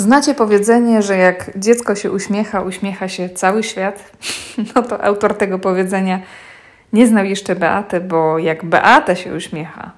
[0.00, 4.12] Znacie powiedzenie, że jak dziecko się uśmiecha, uśmiecha się cały świat?
[4.74, 6.20] No to autor tego powiedzenia
[6.92, 9.90] nie znał jeszcze Beaty, bo jak Beata się uśmiecha,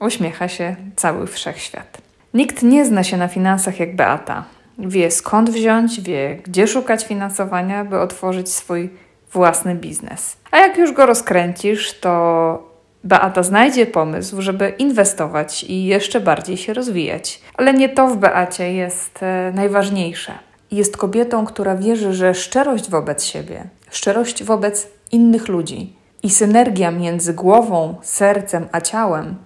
[0.00, 1.98] uśmiecha się cały wszechświat.
[2.34, 4.44] Nikt nie zna się na finansach jak Beata.
[4.78, 8.90] Wie skąd wziąć, wie gdzie szukać finansowania, by otworzyć swój
[9.32, 10.36] własny biznes.
[10.50, 12.73] A jak już go rozkręcisz, to
[13.04, 17.40] Beata znajdzie pomysł, żeby inwestować i jeszcze bardziej się rozwijać.
[17.56, 20.32] Ale nie to w Beacie jest e, najważniejsze.
[20.70, 27.34] Jest kobietą, która wierzy, że szczerość wobec siebie, szczerość wobec innych ludzi i synergia między
[27.34, 29.36] głową, sercem a ciałem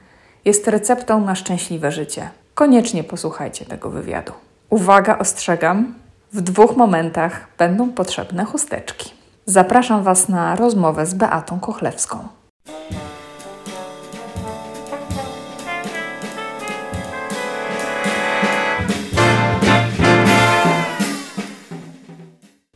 [0.45, 2.31] jest receptą na szczęśliwe życie.
[2.55, 4.33] Koniecznie posłuchajcie tego wywiadu.
[4.71, 5.95] Uwaga, ostrzegam,
[6.33, 9.11] w dwóch momentach będą potrzebne chusteczki.
[9.47, 12.29] Zapraszam Was na rozmowę z Beatą Kochlewską.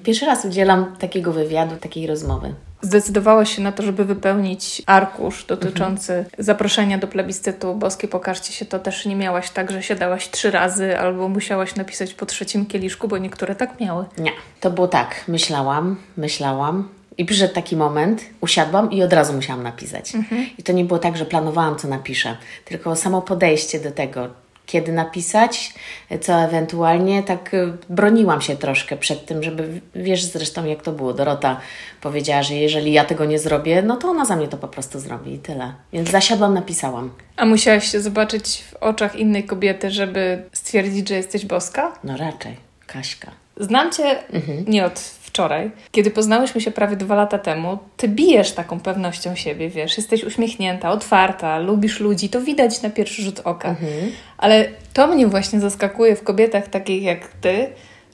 [0.04, 2.54] Pierwszy raz udzielam takiego wywiadu, takiej rozmowy.
[2.82, 6.34] Zdecydowałaś się na to, żeby wypełnić arkusz dotyczący mhm.
[6.38, 8.64] zaproszenia do plebiscytu Boskie Pokarcie się.
[8.64, 13.08] To też nie miałaś tak, że siadałaś trzy razy albo musiałaś napisać po trzecim kieliszku,
[13.08, 14.04] bo niektóre tak miały.
[14.18, 15.24] Nie, to było tak.
[15.28, 16.88] Myślałam, myślałam.
[17.18, 20.14] I przyszedł taki moment, usiadłam i od razu musiałam napisać.
[20.14, 20.46] Mhm.
[20.58, 24.28] I to nie było tak, że planowałam, co napiszę, tylko samo podejście do tego,
[24.72, 25.74] kiedy napisać,
[26.20, 31.12] co ewentualnie tak y, broniłam się troszkę przed tym, żeby, wiesz zresztą jak to było,
[31.12, 31.60] Dorota
[32.00, 35.00] powiedziała, że jeżeli ja tego nie zrobię, no to ona za mnie to po prostu
[35.00, 35.72] zrobi i tyle.
[35.92, 37.10] Więc zasiadłam, napisałam.
[37.36, 41.92] A musiałaś się zobaczyć w oczach innej kobiety, żeby stwierdzić, że jesteś boska?
[42.04, 42.56] No raczej,
[42.86, 43.30] Kaśka.
[43.56, 44.64] Znam Cię mhm.
[44.68, 44.98] nie od
[45.32, 50.24] wczoraj, kiedy poznałyśmy się prawie dwa lata temu, ty bijesz taką pewnością siebie, wiesz, jesteś
[50.24, 53.68] uśmiechnięta, otwarta, lubisz ludzi, to widać na pierwszy rzut oka.
[53.68, 54.12] Mhm.
[54.38, 57.68] Ale to mnie właśnie zaskakuje w kobietach takich jak ty,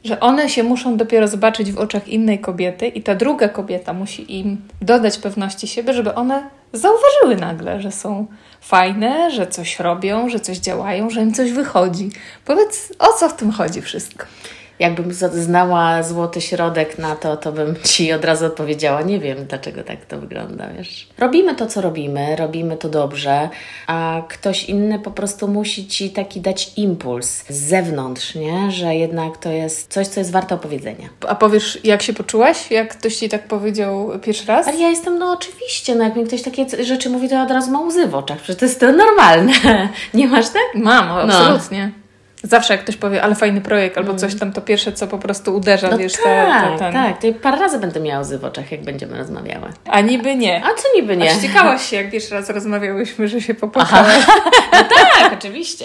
[0.05, 4.39] że one się muszą dopiero zobaczyć w oczach innej kobiety i ta druga kobieta musi
[4.39, 8.27] im dodać pewności siebie, żeby one zauważyły nagle, że są
[8.61, 12.11] fajne, że coś robią, że coś działają, że im coś wychodzi.
[12.45, 14.27] Powiedz, o co w tym chodzi wszystko?
[14.79, 19.83] Jakbym znała złoty środek na to, to bym Ci od razu odpowiedziała, nie wiem dlaczego
[19.83, 21.09] tak to wygląda, wiesz.
[21.19, 23.49] Robimy to, co robimy, robimy to dobrze,
[23.87, 28.71] a ktoś inny po prostu musi Ci taki dać impuls z zewnątrz, nie?
[28.71, 31.09] Że jednak to jest coś, co jest warte opowiedzenia.
[31.29, 34.69] A powiesz, jak się poczułaś, jak ktoś Ci tak powiedział pierwszy raz?
[34.69, 37.51] Ale ja jestem, no oczywiście, no jak mi ktoś takie rzeczy mówi, to ja od
[37.51, 39.53] razu mam łzy w oczach, przecież to jest to normalne.
[40.15, 40.75] nie masz tak?
[40.75, 41.35] Mam, no.
[41.35, 41.87] absolutnie.
[41.87, 42.08] No.
[42.43, 45.57] Zawsze jak ktoś powie, ale fajny projekt albo coś tam, to pierwsze co po prostu
[45.57, 46.93] uderza, no wiesz, tak, to, to ten...
[46.93, 49.69] tak, to parę razy będę miała łzy w oczach, jak będziemy rozmawiały.
[49.87, 50.65] A niby nie.
[50.65, 51.31] A co niby nie?
[51.31, 54.27] A ściekałaś się, jak pierwszy raz rozmawiałyśmy, że się popłakałaś.
[54.73, 55.85] No tak, oczywiście.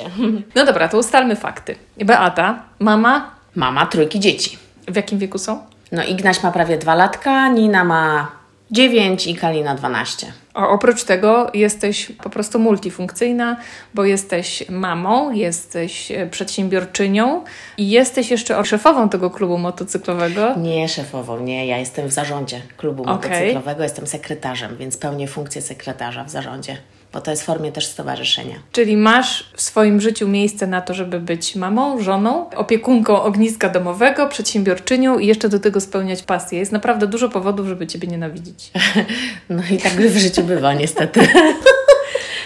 [0.55, 1.75] No dobra, to ustalmy fakty.
[1.97, 3.31] Beata, mama?
[3.55, 4.57] Mama trójki dzieci.
[4.87, 5.63] W jakim wieku są?
[5.91, 8.31] No Ignaś ma prawie dwa latka, Nina ma
[8.73, 10.33] 9 i Kalina 12.
[10.53, 13.57] A oprócz tego jesteś po prostu multifunkcyjna,
[13.93, 17.43] bo jesteś mamą, jesteś e, przedsiębiorczynią
[17.77, 20.55] i jesteś jeszcze szefową tego klubu motocyklowego.
[20.55, 21.67] Nie szefową, nie.
[21.67, 23.15] Ja jestem w zarządzie klubu okay.
[23.15, 26.77] motocyklowego, jestem sekretarzem, więc pełnię funkcję sekretarza w zarządzie
[27.13, 28.55] bo to jest w formie też stowarzyszenia.
[28.71, 34.27] Czyli masz w swoim życiu miejsce na to, żeby być mamą, żoną, opiekunką ogniska domowego,
[34.27, 36.59] przedsiębiorczynią i jeszcze do tego spełniać pasję.
[36.59, 38.71] Jest naprawdę dużo powodów, żeby Ciebie nienawidzić.
[39.49, 41.19] No i tak w życiu bywa niestety.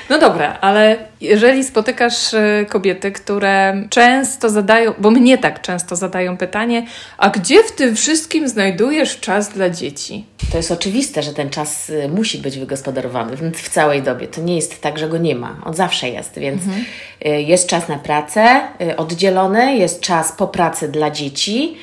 [0.09, 6.37] No dobra, ale jeżeli spotykasz e, kobiety, które często zadają, bo mnie tak często zadają
[6.37, 6.85] pytanie,
[7.17, 10.25] a gdzie w tym wszystkim znajdujesz czas dla dzieci?
[10.51, 14.27] To jest oczywiste, że ten czas e, musi być wygospodarowany w całej dobie.
[14.27, 15.61] To nie jest tak, że go nie ma.
[15.65, 16.85] On zawsze jest, więc mhm.
[17.25, 18.61] E, jest czas na pracę
[18.97, 21.77] oddzielony, jest czas po pracy dla dzieci.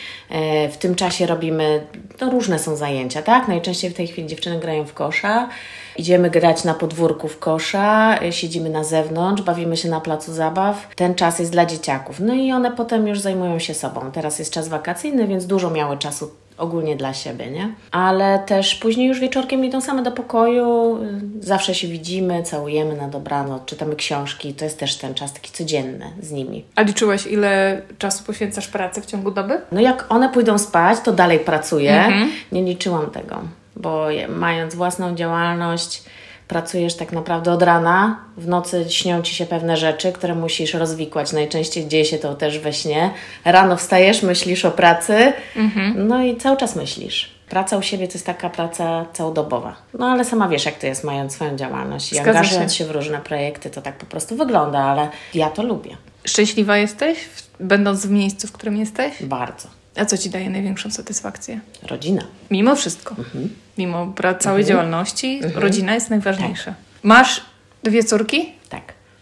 [0.71, 1.87] W tym czasie robimy,
[2.21, 3.49] no różne są zajęcia, tak?
[3.49, 5.49] Najczęściej w tej chwili dziewczyny grają w kosza.
[5.97, 10.89] Idziemy grać na podwórku w kosza, siedzimy na zewnątrz, bawimy się na placu zabaw.
[10.97, 12.21] Ten czas jest dla dzieciaków.
[12.21, 14.01] No i one potem już zajmują się sobą.
[14.13, 17.75] Teraz jest czas wakacyjny, więc dużo miały czasu ogólnie dla siebie, nie?
[17.91, 20.99] Ale też później już wieczorkiem idą same do pokoju,
[21.41, 26.11] zawsze się widzimy, całujemy na dobranoc, czytamy książki, to jest też ten czas taki codzienny
[26.21, 26.65] z nimi.
[26.77, 29.61] A liczyłaś, ile czasu poświęcasz pracy w ciągu doby?
[29.73, 32.05] No jak one pójdą spać, to dalej pracuję.
[32.05, 32.31] Mhm.
[32.53, 33.39] Nie liczyłam tego
[33.77, 36.03] bo mając własną działalność,
[36.49, 41.33] pracujesz tak naprawdę od rana, w nocy śnią ci się pewne rzeczy, które musisz rozwikłać.
[41.33, 43.11] Najczęściej dzieje się to też we śnie.
[43.45, 46.09] Rano wstajesz, myślisz o pracy, mhm.
[46.09, 47.35] no i cały czas myślisz.
[47.49, 49.77] Praca u siebie to jest taka praca całodobowa.
[49.99, 53.19] No ale sama wiesz, jak to jest, mając swoją działalność i angażując się w różne
[53.19, 55.97] projekty, to tak po prostu wygląda, ale ja to lubię.
[56.25, 57.19] Szczęśliwa jesteś,
[57.61, 59.23] będąc w miejscu, w którym jesteś?
[59.23, 59.69] Bardzo.
[59.97, 61.61] A co ci daje największą satysfakcję?
[61.83, 62.25] Rodzina.
[62.51, 63.15] Mimo wszystko.
[63.19, 63.49] Mhm.
[63.79, 66.75] Mimo całej działalności, rodzina jest najważniejsza.
[67.03, 67.41] Masz
[67.83, 68.53] dwie córki?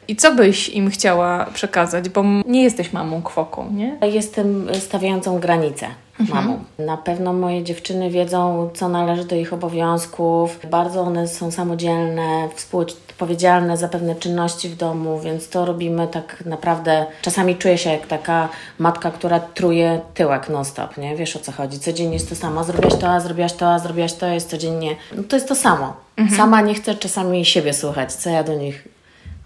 [0.08, 2.08] I co byś im chciała przekazać?
[2.08, 3.98] Bo nie jesteś mamą kwoką, nie?
[4.02, 5.86] Jestem stawiającą granicę
[6.18, 6.64] mamą.
[6.78, 10.58] Na pewno moje dziewczyny wiedzą, co należy do ich obowiązków.
[10.70, 17.06] Bardzo one są samodzielne, współodpowiedzialne za pewne czynności w domu, więc to robimy tak naprawdę.
[17.22, 21.16] Czasami czuję się jak taka matka, która truje tyłek non-stop, nie?
[21.16, 21.78] Wiesz o co chodzi.
[21.78, 22.64] Codziennie jest to samo.
[22.64, 24.96] Zrobiłaś to, a zrobiłaś to, a zrobiłaś to, jest codziennie.
[25.16, 25.96] No to jest to samo.
[26.36, 28.88] Sama nie chcę czasami siebie słuchać, co ja do nich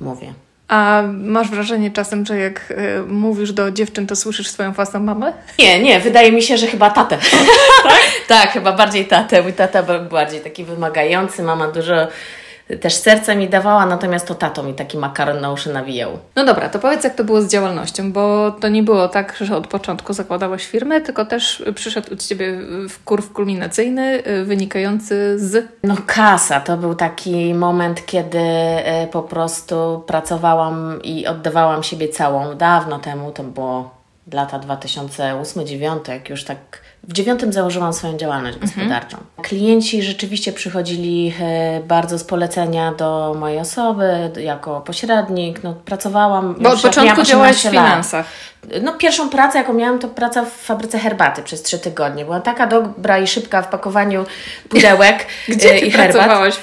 [0.00, 0.45] mówię.
[0.68, 5.32] A masz wrażenie czasem, że jak y, mówisz do dziewczyn, to słyszysz swoją własną mamę?
[5.58, 7.18] Nie, nie, wydaje mi się, że chyba tatę.
[7.82, 8.00] tak?
[8.28, 9.42] tak, chyba bardziej tatę.
[9.42, 12.08] Mój tata był bardziej taki wymagający, mama dużo
[12.80, 16.18] też serce mi dawała, natomiast to tato mi taki makaron na uszy nawijał.
[16.36, 19.56] No dobra, to powiedz jak to było z działalnością, bo to nie było tak, że
[19.56, 22.58] od początku zakładałaś firmę, tylko też przyszedł u Ciebie
[22.88, 25.66] w kurw kulminacyjny y, wynikający z...
[25.82, 32.56] No kasa, to był taki moment, kiedy y, po prostu pracowałam i oddawałam siebie całą.
[32.56, 33.90] Dawno temu, to było
[34.32, 36.58] lata 2008-2009, jak już tak
[37.08, 38.72] w dziewiątym założyłam swoją działalność mhm.
[38.74, 39.16] gospodarczą.
[39.42, 45.62] Klienci rzeczywiście przychodzili e, bardzo z polecenia do mojej osoby, jako pośrednik.
[45.62, 46.56] No, pracowałam.
[46.60, 48.26] Bo od początku działałaś w finansach.
[48.82, 52.24] No, pierwszą pracę, jaką miałam, to praca w fabryce herbaty przez trzy tygodnie.
[52.24, 54.24] Była taka dobra i szybka w pakowaniu
[54.68, 56.16] pudełek Gdzie e, i herbat.
[56.16, 56.54] pracowałaś?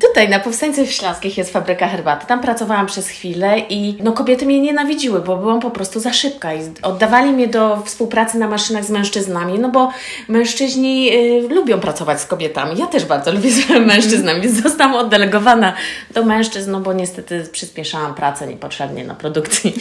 [0.00, 2.26] Tutaj na Powstańców Śląskich jest fabryka herbaty.
[2.26, 6.54] Tam pracowałam przez chwilę i no, kobiety mnie nienawidziły, bo byłam po prostu za szybka
[6.54, 9.92] i oddawali mnie do współpracy na maszynach z mężczyznami, no bo
[10.28, 12.78] mężczyźni y, lubią pracować z kobietami.
[12.78, 15.72] Ja też bardzo lubię z mężczyznami, więc zostałam oddelegowana
[16.14, 19.74] do mężczyzn, no bo niestety przyspieszałam pracę niepotrzebnie na produkcji.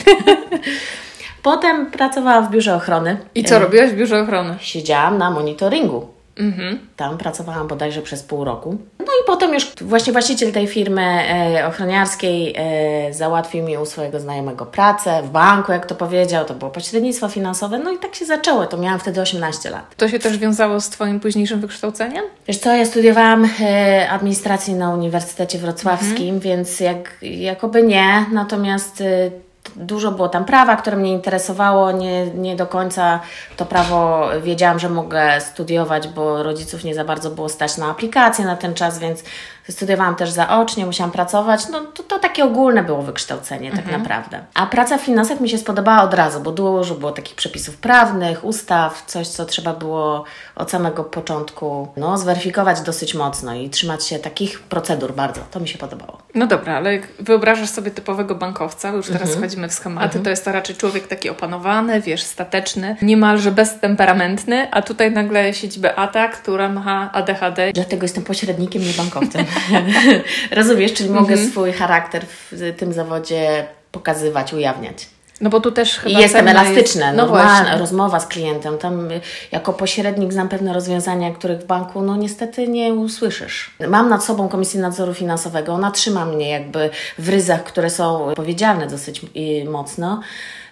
[1.43, 3.17] Potem pracowałam w biurze ochrony.
[3.35, 4.55] I co robiłaś w biurze ochrony?
[4.59, 6.20] Siedziałam na monitoringu.
[6.37, 6.79] Mhm.
[6.95, 8.77] Tam pracowałam bodajże przez pół roku.
[8.99, 14.19] No i potem już właśnie właściciel tej firmy e, ochroniarskiej e, załatwił mi u swojego
[14.19, 18.25] znajomego pracę w banku, jak to powiedział, to było pośrednictwo finansowe, no i tak się
[18.25, 18.65] zaczęło.
[18.65, 19.95] To miałam wtedy 18 lat.
[19.97, 22.23] To się też wiązało z Twoim późniejszym wykształceniem?
[22.47, 26.39] Wiesz co, ja studiowałam e, administrację na Uniwersytecie Wrocławskim, mhm.
[26.39, 29.31] więc jak, jakoby nie, natomiast e,
[29.75, 31.91] dużo było tam prawa, które mnie interesowało.
[31.91, 33.19] Nie, nie do końca
[33.57, 38.45] to prawo wiedziałam, że mogę studiować, bo rodziców nie za bardzo było stać na aplikację
[38.45, 39.23] na ten czas, więc
[39.71, 41.69] studiowałam też zaocznie, musiałam pracować.
[41.69, 43.89] No to, to takie ogólne było wykształcenie tak mhm.
[43.89, 44.45] tak naprawdę.
[44.53, 48.45] A praca w finansach mi się spodobała od razu, bo dużo było takich przepisów prawnych,
[48.45, 50.23] ustaw, coś, co trzeba było
[50.55, 55.41] od samego początku no, zweryfikować dosyć mocno i trzymać się takich procedur bardzo.
[55.51, 56.17] To mi się podobało.
[56.35, 59.39] No dobra, ale jak wyobrażasz sobie typowego bankowca, już teraz mhm.
[59.39, 60.23] wchodzimy w schematy, mhm.
[60.23, 65.79] to jest to raczej człowiek taki opanowany, wiesz, stateczny, niemalże beztemperamentny, a tutaj nagle siedzi
[65.79, 67.71] Beata, która ma ADHD.
[67.73, 69.45] Dlatego jestem pośrednikiem, nie bankowcem.
[70.51, 71.49] Rozumiesz, czyli mogę mhm.
[71.49, 75.07] swój charakter w tym zawodzie pokazywać, ujawniać.
[75.41, 77.17] No bo tu też chyba I jestem elastyczna, jest...
[77.17, 78.77] no normalna rozmowa z klientem.
[78.77, 79.21] Tam y,
[79.51, 83.71] jako pośrednik znam pewne rozwiązania, których w banku no niestety nie usłyszysz.
[83.87, 88.87] Mam nad sobą Komisję Nadzoru Finansowego, ona trzyma mnie jakby w ryzach, które są powiedzialne
[88.87, 90.21] dosyć y, mocno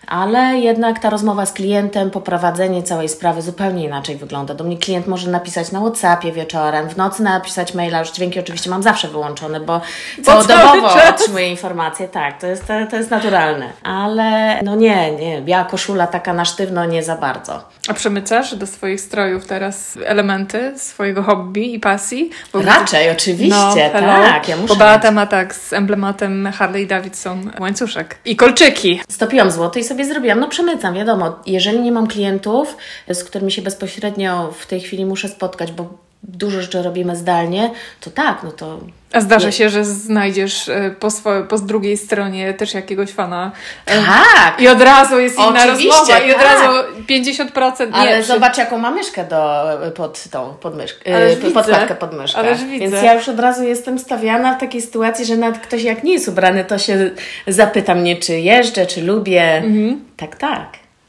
[0.09, 4.53] ale jednak ta rozmowa z klientem, poprowadzenie całej sprawy zupełnie inaczej wygląda.
[4.53, 8.69] Do mnie klient może napisać na WhatsAppie wieczorem, w nocy napisać maila, już dźwięki oczywiście
[8.69, 9.81] mam zawsze wyłączone, bo,
[10.17, 15.65] bo całodobowo otrzymuję informacje, tak, to jest, to, jest naturalne, ale no nie, nie, biała
[15.65, 17.63] koszula taka na sztywno nie za bardzo.
[17.87, 22.29] A przemycasz do swoich strojów teraz elementy swojego hobby i pasji?
[22.53, 24.73] Bo Raczej, oczywiście, no, tak, ja muszę.
[24.73, 29.01] Bo Beata ma tak z emblematem Harley Davidson łańcuszek i kolczyki.
[29.09, 30.39] Stopiłam złoto i sobie zrobiłam.
[30.39, 31.39] No przemycam, wiadomo.
[31.45, 32.77] Jeżeli nie mam klientów,
[33.13, 38.09] z którymi się bezpośrednio w tej chwili muszę spotkać, bo dużo rzeczy robimy zdalnie, to
[38.09, 38.79] tak, no to
[39.13, 39.51] a zdarza nie.
[39.51, 43.51] się, że znajdziesz e, po, swoje, po drugiej stronie też jakiegoś fana.
[43.85, 44.61] E, tak!
[44.61, 46.45] I od razu jest inna Oczywiście, rozmowa i od tak.
[46.45, 46.77] razu
[47.09, 47.87] 50%.
[47.87, 52.39] Nie, Ale zobacz, jaką ma myszkę do, pod tą podmyszkę, e, podkładkę pod myszkę.
[52.39, 52.79] Ależ widzę.
[52.79, 56.13] Więc ja już od razu jestem stawiana w takiej sytuacji, że nawet ktoś jak nie
[56.13, 57.11] jest ubrany, to się
[57.47, 59.55] zapyta mnie, czy jeżdżę, czy lubię.
[59.55, 60.05] Mhm.
[60.17, 60.67] Tak, tak.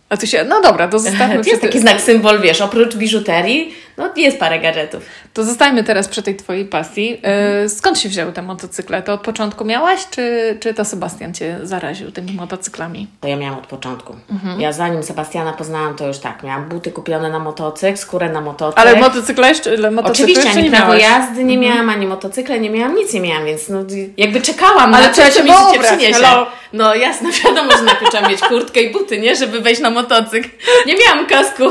[0.09, 1.45] A tu się, no dobra, to zostawmy.
[1.45, 5.02] To jest taki znak, symbol, wiesz, oprócz biżuterii, No jest parę gadżetów.
[5.35, 7.21] To zostajmy teraz przy tej Twojej pasji.
[7.23, 9.02] E, skąd się wzięły te motocykle?
[9.02, 13.07] To od początku miałaś, czy, czy to Sebastian Cię zaraził tymi motocyklami?
[13.21, 14.16] To ja miałam od początku.
[14.59, 18.80] Ja zanim Sebastiana poznałam, to już tak, miałam buty kupione na motocykl, skórę na motocykl.
[18.80, 22.71] Ale motocykle jeszcze, motocykle Oczywiście, jeszcze ani nie prawo jazdy nie miałam, ani motocykle nie
[22.71, 23.85] miałam, nic nie miałam, więc no,
[24.16, 26.14] jakby czekałam Ale na to, co się mi życie przyniesie.
[26.14, 26.47] hello.
[26.73, 29.37] No jasne, wiadomo, że najpierw trzeba mieć kurtkę i buty, nie?
[29.37, 30.49] Żeby wejść na motocykl.
[30.87, 31.64] Nie miałam kasku,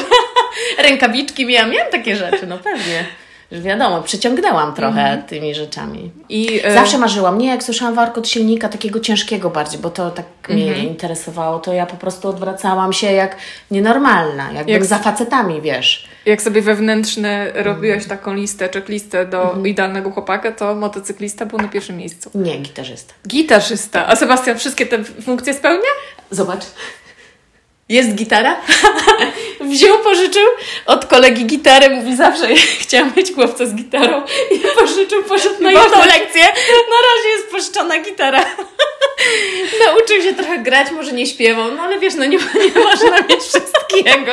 [0.89, 3.05] rękawiczki miałam, miałam takie rzeczy, no pewnie.
[3.51, 6.11] Że wiadomo, przyciągnęłam trochę tymi rzeczami.
[6.29, 10.25] I, e, Zawsze marzyłam, nie jak słyszałam warkot silnika takiego ciężkiego bardziej, bo to tak
[10.49, 13.35] mnie interesowało, to ja po prostu odwracałam się jak
[13.71, 16.07] nienormalna, jakbym Jak- za facetami, wiesz.
[16.25, 21.97] Jak sobie wewnętrzne robiłaś taką listę, checklistę do idealnego chłopaka, to motocyklista był na pierwszym
[21.97, 22.31] miejscu.
[22.35, 23.13] Nie, gitarzysta.
[23.27, 24.07] Gitarzysta.
[24.07, 25.89] A Sebastian wszystkie te funkcje spełnia?
[26.31, 26.63] Zobacz.
[27.89, 28.61] Jest gitara?
[29.71, 30.47] Wziął, pożyczył
[30.85, 31.89] od kolegi gitarę.
[31.89, 32.47] Mówi zawsze,
[32.81, 34.23] chciałam mieć chłopca z gitarą.
[34.51, 36.41] I pożyczył, poszedł na jedną lekcję.
[36.41, 38.45] Na razie jest pożyczona gitara.
[39.85, 43.39] Nauczył się trochę grać, może nie śpiewał, no ale wiesz, no nie, nie można mieć
[43.39, 44.31] wszystkiego.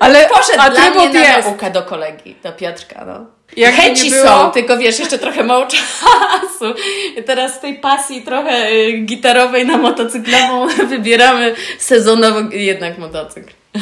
[0.00, 3.35] Ale Poszedł dla mnie na naukę do kolegi, do Piotrka, no.
[3.56, 6.74] Jakby Chęci nie było- są, tylko wiesz, jeszcze trochę mało czasu.
[7.18, 13.52] I teraz z tej pasji trochę y, gitarowej na motocyklową wybieramy sezonowo jednak motocykl.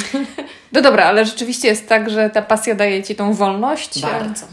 [0.72, 4.00] No dobra, ale rzeczywiście jest tak, że ta pasja daje Ci tą wolność.
[4.00, 4.46] Bardzo.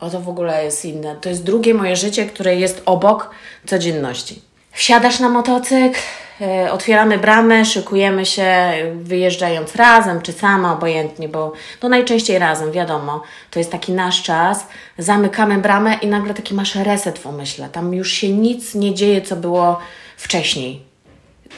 [0.00, 1.16] O to w ogóle jest inne.
[1.20, 3.30] To jest drugie moje życie, które jest obok
[3.66, 4.40] codzienności.
[4.76, 5.98] Wsiadasz na motocykl,
[6.40, 13.22] e, otwieramy bramę, szykujemy się, wyjeżdżając razem czy sama, obojętnie, bo to najczęściej razem, wiadomo.
[13.50, 14.66] To jest taki nasz czas.
[14.98, 17.68] Zamykamy bramę i nagle taki masz reset w umyśle.
[17.68, 19.78] Tam już się nic nie dzieje, co było
[20.16, 20.82] wcześniej.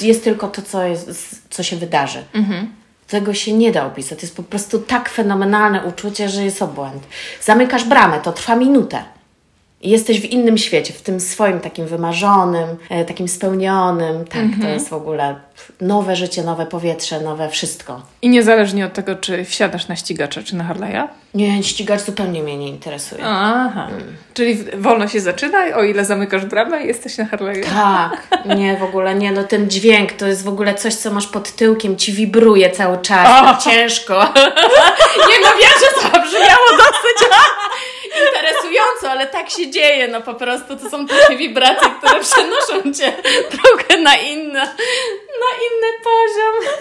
[0.00, 2.25] Jest tylko to, co, jest, co się wydarzy.
[3.08, 4.18] Tego się nie da opisać.
[4.18, 7.02] To jest po prostu tak fenomenalne uczucie, że jest obłęd.
[7.42, 9.04] Zamykasz bramę, to trwa minutę.
[9.82, 14.25] Jesteś w innym świecie, w tym swoim takim wymarzonym, e, takim spełnionym.
[14.25, 15.37] Tak, to jest w ogóle
[15.80, 18.02] nowe życie, nowe powietrze, nowe wszystko.
[18.23, 21.08] I niezależnie od tego, czy wsiadasz na ścigacza, czy na Harley'a.
[21.35, 23.23] Nie, ścigacz zupełnie mnie nie interesuje.
[23.25, 23.88] Aha.
[24.35, 27.64] Czyli w- wolno się zaczyna, o ile zamykasz bramę i jesteś na Harley'u.
[27.75, 31.26] Tak, nie, w ogóle nie, no ten dźwięk to jest w ogóle coś, co masz
[31.26, 33.70] pod tyłkiem, ci wibruje cały czas, O!
[33.70, 34.14] ciężko.
[35.30, 37.28] nie no, wiem, że to brzmiało dosyć
[38.27, 43.12] interesująco, ale tak się dzieje, no po prostu to są takie wibracje, które przenoszą Cię
[43.50, 44.61] trochę na inny,
[45.43, 46.75] na inny poziom.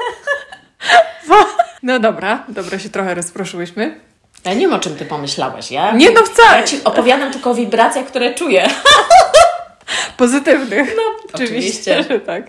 [1.84, 4.00] No dobra, dobra, się trochę rozproszyłyśmy.
[4.46, 5.92] Ja nie wiem, o czym Ty pomyślałeś, ja?
[5.92, 6.58] Nie no wcale.
[6.58, 8.70] Ja Ci opowiadam tylko o wibracjach, które czuję.
[10.18, 10.94] Pozytywnych.
[10.98, 11.04] No,
[11.34, 12.04] oczywiście.
[12.04, 12.44] że tak.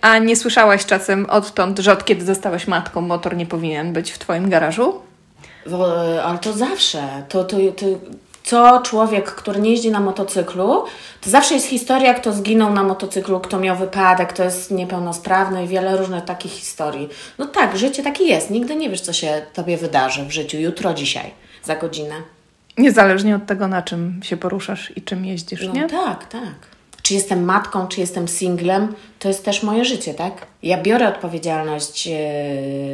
[0.00, 4.18] A nie słyszałaś czasem odtąd, że od kiedy zostałaś matką, motor nie powinien być w
[4.18, 5.02] Twoim garażu?
[5.70, 5.86] Bo,
[6.22, 7.24] ale to zawsze.
[7.28, 7.86] To, to, to,
[8.42, 10.84] co człowiek, który nie jeździ na motocyklu,
[11.20, 15.68] to zawsze jest historia, kto zginął na motocyklu, kto miał wypadek, kto jest niepełnosprawny i
[15.68, 17.08] wiele różnych takich historii.
[17.38, 18.50] No tak, życie takie jest.
[18.50, 20.56] Nigdy nie wiesz, co się Tobie wydarzy w życiu.
[20.58, 21.30] Jutro, dzisiaj,
[21.62, 22.14] za godzinę.
[22.78, 25.86] Niezależnie od tego, na czym się poruszasz i czym jeździsz, No nie?
[25.88, 26.73] tak, tak.
[27.04, 30.46] Czy jestem matką, czy jestem singlem, to jest też moje życie, tak?
[30.62, 32.12] Ja biorę odpowiedzialność, e,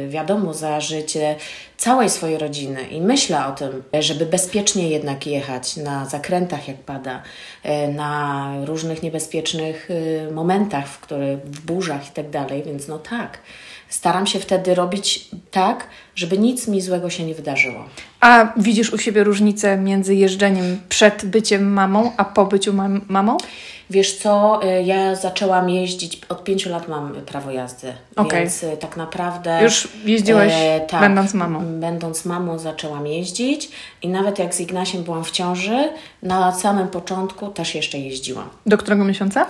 [0.09, 1.35] wiadomo, za życie
[1.77, 7.23] całej swojej rodziny i myślę o tym, żeby bezpiecznie jednak jechać na zakrętach, jak pada,
[7.63, 12.99] e, na różnych niebezpiecznych e, momentach, w, których, w burzach i tak dalej, więc no
[12.99, 13.39] tak.
[13.91, 17.85] Staram się wtedy robić tak, żeby nic mi złego się nie wydarzyło.
[18.19, 23.37] A widzisz u siebie różnicę między jeżdżeniem przed byciem mamą, a po byciu mam- mamą?
[23.89, 28.39] Wiesz co, y, ja zaczęłam jeździć, od pięciu lat mam prawo jazdy, Okej.
[28.39, 29.59] więc y, tak naprawdę...
[29.63, 30.53] Już jeździłaś
[30.87, 31.59] tak, będąc mamą.
[31.79, 33.69] Będąc mamą zaczęłam jeździć
[34.01, 35.89] i nawet jak z Ignasiem byłam w ciąży,
[36.23, 38.49] na samym początku też jeszcze jeździłam.
[38.65, 39.45] Do którego miesiąca?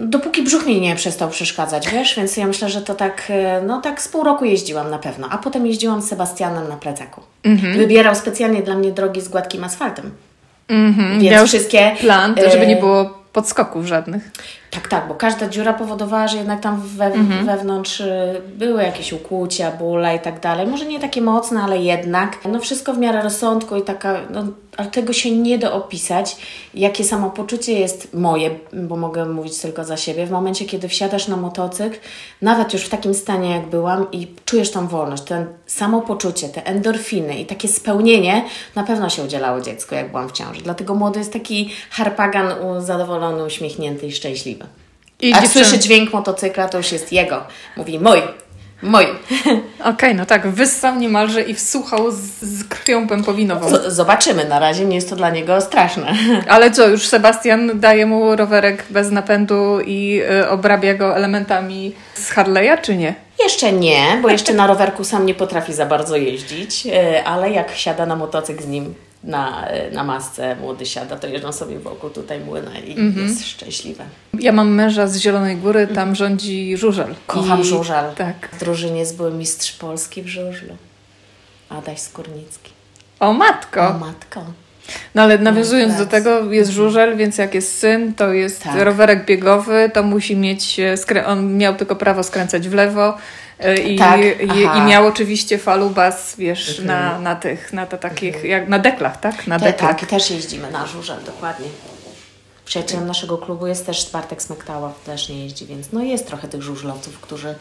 [0.00, 3.80] Dopóki brzuch mi nie przestał przeszkadzać, wiesz, więc ja myślę, że to tak, y, no
[3.80, 7.20] tak z pół roku jeździłam na pewno, a potem jeździłam z Sebastianem na plecaku.
[7.44, 7.78] Mhm.
[7.78, 10.10] Wybierał specjalnie dla mnie drogi z gładkim asfaltem.
[10.68, 11.20] Mhm.
[11.20, 11.96] Więc Miał wszystkie...
[12.00, 14.30] plan, to żeby e, nie było podskoków żadnych.
[14.70, 17.10] Tak, tak, bo każda dziura powodowała, że jednak tam we,
[17.44, 20.66] wewnątrz y, były jakieś ukłucia, bóle i tak dalej.
[20.66, 22.38] Może nie takie mocne, ale jednak.
[22.44, 24.44] No wszystko w miarę rozsądku i taka, no,
[24.76, 26.36] ale tego się nie da opisać.
[26.74, 31.36] Jakie samopoczucie jest moje, bo mogę mówić tylko za siebie, w momencie, kiedy wsiadasz na
[31.36, 31.98] motocykl,
[32.42, 35.34] nawet już w takim stanie, jak byłam i czujesz tą wolność, to
[35.66, 38.44] samopoczucie, te endorfiny i takie spełnienie
[38.74, 40.62] na pewno się udzielało dziecku, jak byłam w ciąży.
[40.62, 44.65] Dlatego młody jest taki harpagan, zadowolony, uśmiechnięty i szczęśliwy.
[45.20, 47.44] I A dziewczyny- słyszy dźwięk motocykla, to już jest jego.
[47.76, 48.22] Mówi mój.
[48.82, 49.08] Moim.
[49.80, 53.68] Okej, okay, no tak, wyssał niemalże i wsłuchał z, z krwią pępowinową.
[53.68, 56.14] Z, zobaczymy, na razie nie jest to dla niego straszne.
[56.48, 62.30] Ale co, już Sebastian daje mu rowerek bez napędu i y, obrabia go elementami z
[62.30, 63.14] Harley'a, czy nie?
[63.42, 67.74] Jeszcze nie, bo jeszcze na rowerku sam nie potrafi za bardzo jeździć, y, ale jak
[67.74, 68.94] siada na motocykl z nim,
[69.24, 73.22] na, na masce młody siada, to jeżdżą sobie wokół tutaj młyna i mm -hmm.
[73.22, 74.04] jest szczęśliwe.
[74.40, 77.14] Ja mam męża z Zielonej Góry, tam rządzi żużel.
[77.26, 77.64] Kocham I...
[77.64, 78.04] żużel.
[78.14, 78.48] Tak.
[78.52, 80.76] W drużynie były mistrz Polski w żużlu.
[81.68, 82.70] Adaś Skórnicki.
[83.20, 83.88] O matko!
[83.88, 84.44] O matko.
[85.14, 88.82] No ale nawiązując no, do tego, jest żużel, więc jak jest syn, to jest tak.
[88.82, 93.16] rowerek biegowy, to musi mieć, e, on miał tylko prawo skręcać w lewo,
[93.86, 96.86] I, tak, i, i, miał oczywiście falubas, wiesz, mhm.
[96.86, 98.50] na, na tych, na to takich, mhm.
[98.50, 99.46] jak na deklach, tak?
[99.46, 100.00] Na Te, deklach.
[100.00, 101.66] Tak, też jeździmy na żurze, dokładnie.
[102.64, 106.62] Przyjacielem naszego klubu jest też Bartek Smektała, też nie jeździ, więc no jest trochę tych
[106.62, 107.54] żużlowców, którzy,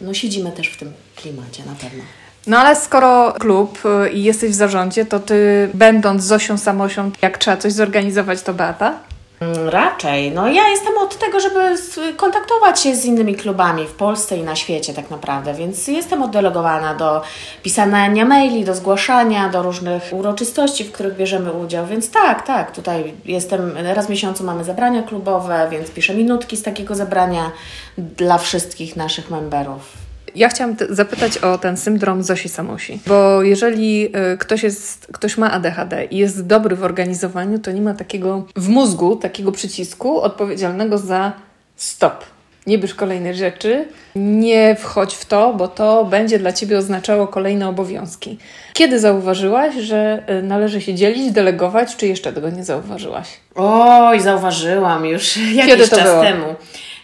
[0.00, 2.04] no siedzimy też w tym klimacie na pewno.
[2.46, 7.38] No ale skoro klub y, i jesteś w zarządzie, to ty będąc Zosią Samosią, jak
[7.38, 8.98] trzeba coś zorganizować, to Beata?
[9.44, 10.32] Mm, raczej.
[10.32, 11.74] No ja jestem od tego, żeby
[12.16, 16.94] kontaktować się z innymi klubami w Polsce i na świecie tak naprawdę, więc jestem oddelegowana
[16.94, 17.22] do
[17.62, 23.14] pisania maili, do zgłaszania, do różnych uroczystości, w których bierzemy udział, więc tak, tak, tutaj
[23.24, 27.50] jestem, raz w miesiącu mamy zebrania klubowe, więc piszę minutki z takiego zebrania
[27.98, 30.03] dla wszystkich naszych memberów.
[30.34, 35.52] Ja chciałam zapytać o ten syndrom Zosi Samusi, bo jeżeli y, ktoś, jest, ktoś ma
[35.52, 40.98] ADHD i jest dobry w organizowaniu, to nie ma takiego w mózgu, takiego przycisku odpowiedzialnego
[40.98, 41.32] za
[41.76, 42.24] stop.
[42.66, 47.68] Nie bierz kolejne rzeczy, nie wchodź w to, bo to będzie dla ciebie oznaczało kolejne
[47.68, 48.38] obowiązki.
[48.72, 53.28] Kiedy zauważyłaś, że y, należy się dzielić, delegować, czy jeszcze tego nie zauważyłaś?
[53.54, 56.22] Oj, zauważyłam już jakiś Kiedy to czas było?
[56.22, 56.54] temu.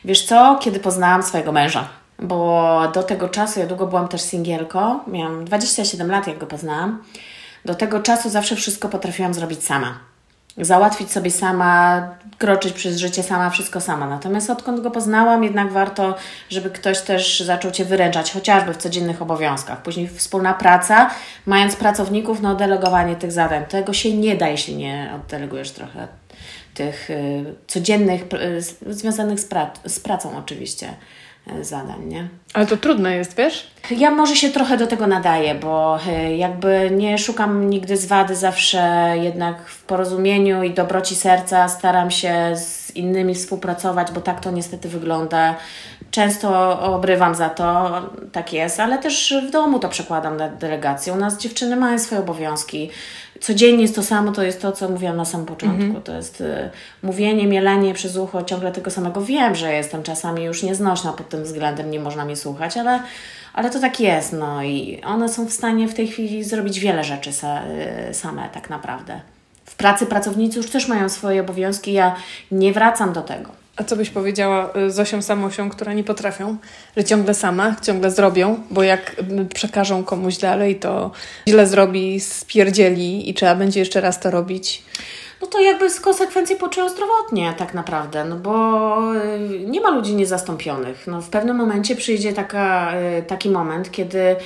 [0.05, 0.59] Wiesz co?
[0.63, 6.11] Kiedy poznałam swojego męża bo do tego czasu, ja długo byłam też singielką, miałam 27
[6.11, 7.03] lat, jak go poznałam.
[7.65, 9.99] Do tego czasu zawsze wszystko potrafiłam zrobić sama.
[10.57, 12.03] Załatwić sobie sama,
[12.39, 14.07] kroczyć przez życie sama, wszystko sama.
[14.07, 16.15] Natomiast odkąd go poznałam, jednak warto,
[16.51, 19.83] żeby ktoś też zaczął Cię wyręczać, chociażby w codziennych obowiązkach.
[19.83, 21.11] Później wspólna praca,
[21.47, 23.65] mając pracowników, no delegowanie tych zadań.
[23.65, 26.09] Tego się nie da, jeśli nie oddelegujesz trochę
[26.75, 28.23] tych y, codziennych,
[28.87, 30.95] y, związanych z, pra z pracą oczywiście.
[31.47, 32.29] E, zadań, nie?
[32.55, 33.71] Ale to trudne jest, wiesz?
[33.91, 39.13] Ja może się trochę do tego nadaję, bo e, jakby nie szukam nigdy zwady, zawsze
[39.23, 44.89] jednak w porozumieniu i dobroci serca staram się z innymi współpracować, bo tak to niestety
[44.89, 45.55] wygląda.
[46.11, 47.91] Często obrywam za to,
[48.33, 51.13] tak jest, ale też w domu to przekładam na delegację.
[51.13, 52.91] U nas dziewczyny mają swoje obowiązki
[53.41, 55.83] codziennie jest to samo, to jest to, co mówiłam na samym początku.
[55.83, 56.03] Mhm.
[56.03, 56.71] To jest y,
[57.03, 59.23] mówienie, mielenie przez ucho ciągle tego samego.
[59.23, 63.03] Wiem, że jestem czasami już nieznośna pod tym względem, nie można mnie słuchać, ale,
[63.55, 64.33] ale to tak jest.
[64.33, 67.63] No i one są w stanie w tej chwili zrobić wiele rzeczy sa,
[68.11, 69.21] y, same tak naprawdę.
[69.65, 72.17] W pracy pracownicy już też mają swoje obowiązki, ja
[72.51, 73.60] nie wracam do tego.
[73.81, 76.57] A co byś powiedziała y, Zosią Samosią, która nie potrafią,
[76.97, 81.11] że ciągle sama, ciągle zrobią, bo jak y, przekażą komuś dalej, to
[81.49, 84.83] źle zrobi, spierdzieli i trzeba będzie jeszcze raz to robić?
[85.41, 90.15] No to jakby z konsekwencji poczują zdrowotnie tak naprawdę, no bo y, nie ma ludzi
[90.15, 91.07] niezastąpionych.
[91.07, 92.93] No w pewnym momencie przyjdzie taka,
[93.27, 94.37] taki moment, kiedy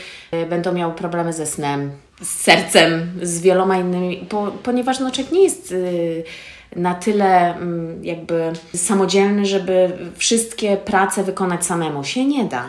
[0.50, 1.90] będą miały problemy ze snem,
[2.22, 5.74] z sercem, z wieloma innymi, bo, ponieważ no człowiek nie jest
[6.76, 12.04] na tyle mm, jakby samodzielny, żeby wszystkie prace wykonać samemu.
[12.04, 12.64] Się nie da.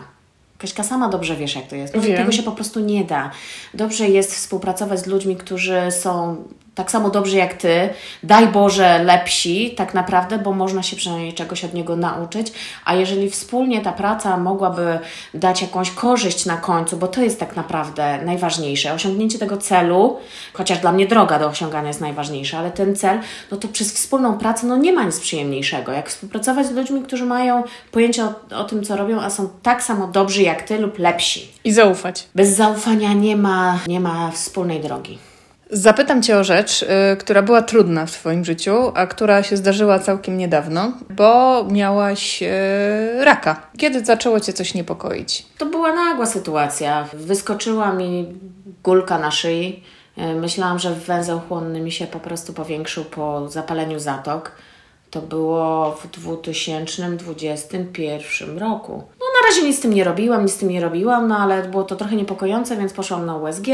[0.57, 1.93] Kaśka sama dobrze wiesz, jak to jest.
[1.93, 3.31] Tego się po prostu nie da.
[3.73, 6.43] Dobrze jest współpracować z ludźmi, którzy są
[6.75, 7.89] tak samo dobrze jak ty,
[8.23, 12.51] daj Boże lepsi, tak naprawdę, bo można się przynajmniej czegoś od niego nauczyć.
[12.85, 14.99] A jeżeli wspólnie ta praca mogłaby
[15.33, 20.17] dać jakąś korzyść na końcu, bo to jest tak naprawdę najważniejsze, osiągnięcie tego celu,
[20.53, 23.19] chociaż dla mnie droga do osiągania jest najważniejsza, ale ten cel,
[23.51, 27.25] no to przez wspólną pracę, no nie ma nic przyjemniejszego, jak współpracować z ludźmi, którzy
[27.25, 30.99] mają pojęcie o, o tym, co robią, a są tak samo dobrzy jak ty lub
[30.99, 31.51] lepsi.
[31.63, 32.27] I zaufać.
[32.35, 35.17] Bez zaufania nie ma, nie ma wspólnej drogi.
[35.77, 39.99] Zapytam Cię o rzecz, y, która była trudna w Twoim życiu, a która się zdarzyła
[39.99, 42.47] całkiem niedawno, bo miałaś y,
[43.25, 43.61] raka.
[43.77, 45.45] Kiedy zaczęło Cię coś niepokoić?
[45.57, 47.07] To była nagła sytuacja.
[47.13, 48.27] Wyskoczyła mi
[48.83, 49.83] gulka na szyi.
[50.17, 54.51] Y, myślałam, że węzeł chłonny mi się po prostu powiększył po zapaleniu zatok.
[55.11, 59.03] To było w 2021 roku.
[59.19, 61.63] No na razie nic z tym nie robiłam, nic z tym nie robiłam, no ale
[61.63, 63.67] było to trochę niepokojące, więc poszłam na USG.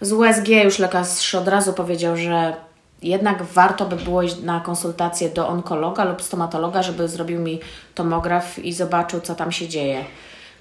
[0.00, 2.56] Z USG już lekarz od razu powiedział, że
[3.02, 7.60] jednak warto by było iść na konsultację do onkologa lub stomatologa, żeby zrobił mi
[7.94, 10.04] tomograf i zobaczył, co tam się dzieje.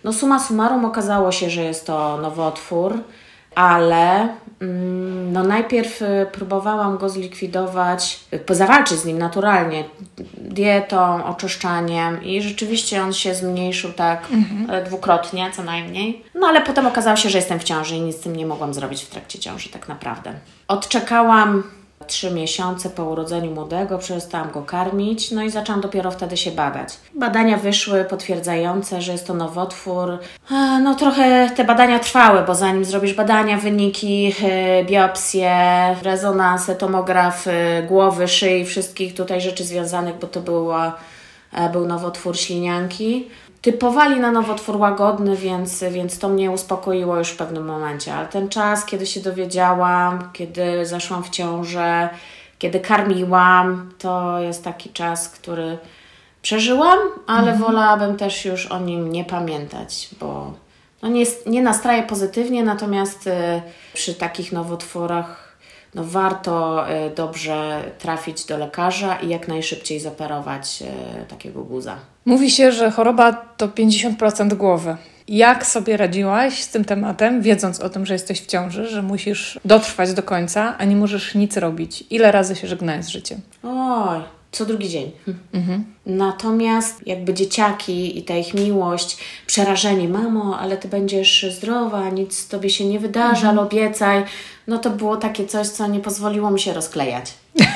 [0.04, 3.00] No suma summarum okazało się, że jest to nowotwór,
[3.56, 4.30] ale
[4.62, 8.20] mm, no najpierw y, próbowałam go zlikwidować,
[8.52, 9.84] y, zawalczyć z nim naturalnie,
[10.38, 14.84] dietą, oczyszczaniem i rzeczywiście on się zmniejszył tak mhm.
[14.86, 16.24] dwukrotnie co najmniej.
[16.36, 18.74] No ale potem okazało się, że jestem w ciąży i nic z tym nie mogłam
[18.74, 20.34] zrobić w trakcie ciąży tak naprawdę.
[20.68, 21.64] Odczekałam
[22.08, 26.90] trzy miesiące po urodzeniu młodego, przestałam go karmić, no i zaczęłam dopiero wtedy się badać.
[27.16, 30.18] Badania wyszły potwierdzające, że jest to nowotwór.
[30.84, 35.56] No trochę te badania trwały, bo zanim zrobisz badania, wyniki, e, biopsje,
[36.04, 37.46] rezonanse, tomograf
[37.88, 40.96] głowy, szyi, wszystkich tutaj rzeczy związanych, bo to była,
[41.54, 43.28] e, był nowotwór ślinianki
[43.66, 48.16] typowali na nowotwór łagodny, więc, więc to mnie uspokoiło już w pewnym momencie.
[48.16, 52.10] Ale ten czas, kiedy się dowiedziałam, kiedy zaszłam w ciążę,
[52.60, 55.78] kiedy karmiłam, to jest taki czas, który
[56.42, 57.60] przeżyłam, ale mhm.
[57.60, 60.54] wolałabym też już o nim nie pamiętać, bo
[61.02, 63.32] no nie, nie nastraje pozytywnie, natomiast y,
[63.94, 65.45] przy takich nowotworach
[65.96, 70.84] no warto y, dobrze trafić do lekarza i jak najszybciej zoperować
[71.22, 71.98] y, takiego guza.
[72.26, 74.98] Mówi się, że choroba to 50% głowy.
[75.28, 79.60] Jak sobie radziłaś z tym tematem, wiedząc o tym, że jesteś w ciąży, że musisz
[79.66, 82.04] dotrwać do końca, a nie możesz nic robić?
[82.10, 83.42] Ile razy się żegnałeś z życiem?
[83.64, 84.20] Oj,
[84.56, 85.12] co drugi dzień.
[85.54, 85.84] Mhm.
[86.06, 92.70] Natomiast jakby dzieciaki i ta ich miłość, przerażenie, mamo, ale ty będziesz zdrowa, nic tobie
[92.70, 93.50] się nie wydarzy, mhm.
[93.50, 94.24] ale obiecaj,
[94.68, 97.34] no to było takie coś, co nie pozwoliło mi się rozklejać.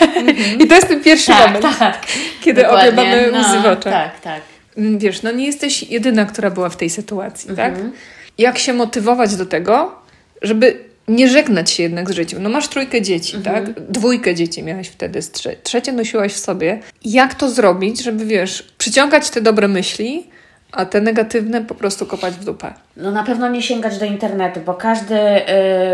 [0.63, 2.05] I to jest ten pierwszy tak, moment, tak,
[2.41, 2.89] kiedy Dokładnie.
[2.89, 3.93] obie mamy no, łzy w oczach.
[3.93, 4.41] Tak, tak.
[4.77, 7.69] Mm, wiesz, no nie jesteś jedyna, która była w tej sytuacji, tak?
[7.69, 7.91] mhm.
[7.91, 7.99] tak?
[8.37, 9.95] Jak się motywować do tego,
[10.41, 12.43] żeby nie żegnać się jednak z życiem.
[12.43, 13.65] No masz trójkę dzieci, mhm.
[13.65, 13.91] tak?
[13.91, 16.79] Dwójkę dzieci miałaś wtedy, trze trzecie nosiłaś w sobie.
[17.05, 20.27] Jak to zrobić, żeby, wiesz, przyciągać te dobre myśli,
[20.71, 22.73] a te negatywne po prostu kopać w dupę.
[22.97, 25.49] No na pewno nie sięgać do internetu, bo każde,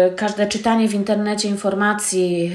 [0.07, 2.51] y, każde czytanie w internecie informacji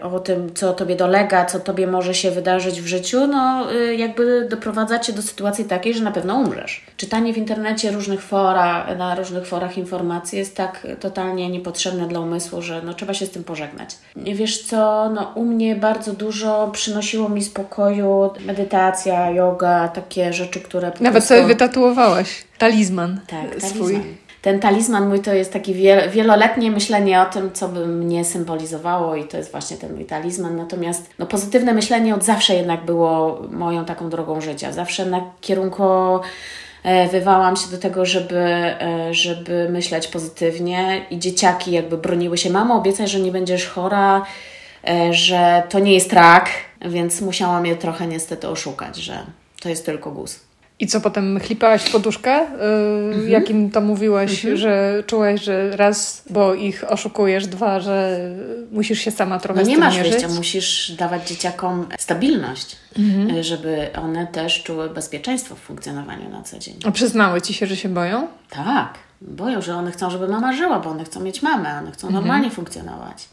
[0.00, 3.96] y, o tym, co Tobie dolega, co Tobie może się wydarzyć w życiu, no y,
[3.96, 6.86] jakby doprowadza Cię do sytuacji takiej, że na pewno umrzesz.
[6.96, 12.62] Czytanie w internecie różnych fora, na różnych forach informacji jest tak totalnie niepotrzebne dla umysłu,
[12.62, 13.96] że no trzeba się z tym pożegnać.
[14.16, 20.60] Nie wiesz co, no u mnie bardzo dużo przynosiło mi spokoju medytacja, yoga, takie rzeczy,
[20.60, 20.92] które...
[21.00, 23.92] Nawet sobie wytatuowałaś talizman tak, swój.
[23.92, 24.28] Talizman.
[24.42, 25.74] Ten talizman mój to jest takie
[26.10, 30.56] wieloletnie myślenie o tym, co by mnie symbolizowało i to jest właśnie ten mój talizman.
[30.56, 34.72] Natomiast no, pozytywne myślenie od zawsze jednak było moją taką drogą życia.
[34.72, 35.84] Zawsze na kierunku
[36.82, 42.50] e, wywałam się do tego, żeby, e, żeby myśleć pozytywnie i dzieciaki jakby broniły się.
[42.50, 44.26] Mamo, obiecaj, że nie będziesz chora,
[44.88, 49.18] e, że to nie jest rak, więc musiałam je trochę niestety oszukać, że
[49.60, 50.47] to jest tylko guz.
[50.80, 52.30] I co potem chlipałaś w poduszkę?
[52.30, 53.28] Yy, mhm.
[53.28, 54.56] Jakim to mówiłaś, mhm.
[54.56, 58.20] że czułaś, że raz, bo ich oszukujesz, dwa, że
[58.72, 63.36] musisz się sama trochę No nie masz wyjścia, musisz dawać dzieciakom stabilność, mhm.
[63.36, 66.74] Y, żeby one też czuły bezpieczeństwo w funkcjonowaniu na co dzień.
[66.84, 68.28] A przyznały ci się, że się boją?
[68.50, 72.06] Tak, boją, że one chcą, żeby mama żyła, bo one chcą mieć mamę, one chcą
[72.06, 72.24] mhm.
[72.24, 73.28] normalnie funkcjonować.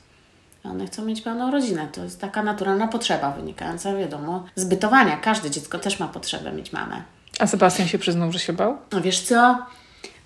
[0.64, 1.88] One chcą mieć pełną rodzinę.
[1.92, 5.18] To jest taka naturalna potrzeba wynikająca, wiadomo, z bytowania.
[5.18, 7.02] Każde dziecko też ma potrzebę mieć mamę.
[7.40, 8.78] A Sebastian się przyznał, że się bał?
[8.92, 9.58] No wiesz co?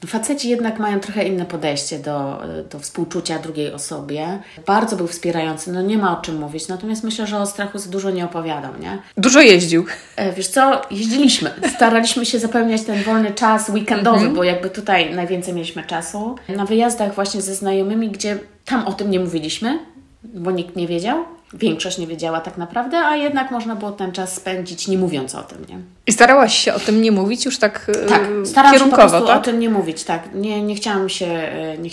[0.07, 2.41] Faceci jednak mają trochę inne podejście do,
[2.71, 4.39] do współczucia drugiej osobie.
[4.65, 7.89] Bardzo był wspierający, no nie ma o czym mówić, natomiast myślę, że o strachu za
[7.89, 8.97] dużo nie opowiadał, nie?
[9.17, 9.85] Dużo jeździł.
[10.15, 11.51] E, wiesz co, jeździliśmy.
[11.75, 14.35] Staraliśmy się zapełniać ten wolny czas weekendowy, mm -hmm.
[14.35, 16.35] bo jakby tutaj najwięcej mieliśmy czasu.
[16.49, 19.79] Na wyjazdach właśnie ze znajomymi, gdzie tam o tym nie mówiliśmy,
[20.23, 24.35] bo nikt nie wiedział większość nie wiedziała tak naprawdę, a jednak można było ten czas
[24.35, 25.79] spędzić nie mówiąc o tym, nie?
[26.07, 29.27] I starałaś się o tym nie mówić już tak e, Tak, starałam się po prostu
[29.27, 29.37] tak?
[29.37, 30.33] o tym nie mówić, tak.
[30.33, 31.25] Nie, nie chciałam się...
[31.25, 31.89] E, nie.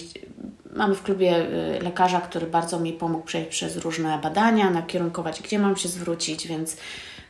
[0.76, 5.58] Mamy w klubie e, lekarza, który bardzo mi pomógł przejść przez różne badania, nakierunkować, gdzie
[5.58, 6.76] mam się zwrócić, więc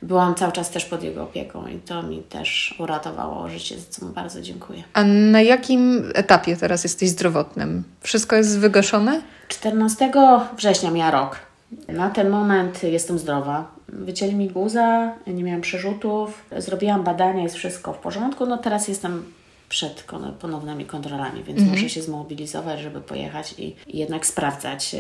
[0.03, 4.07] byłam cały czas też pod jego opieką i to mi też uratowało życie, za co
[4.07, 4.83] mu bardzo dziękuję.
[4.93, 7.85] A na jakim etapie teraz jesteś zdrowotnym?
[8.01, 9.21] Wszystko jest wygaszone?
[9.49, 10.13] 14
[10.57, 11.46] września miała rok.
[11.89, 13.71] Na ten moment jestem zdrowa.
[13.89, 18.47] Wycięli mi guza, nie miałam przerzutów, zrobiłam badania, jest wszystko w porządku.
[18.47, 19.25] No teraz jestem
[19.69, 20.05] przed
[20.41, 21.77] ponownymi kontrolami, więc mhm.
[21.77, 24.99] muszę się zmobilizować, żeby pojechać i, i jednak sprawdzać, e,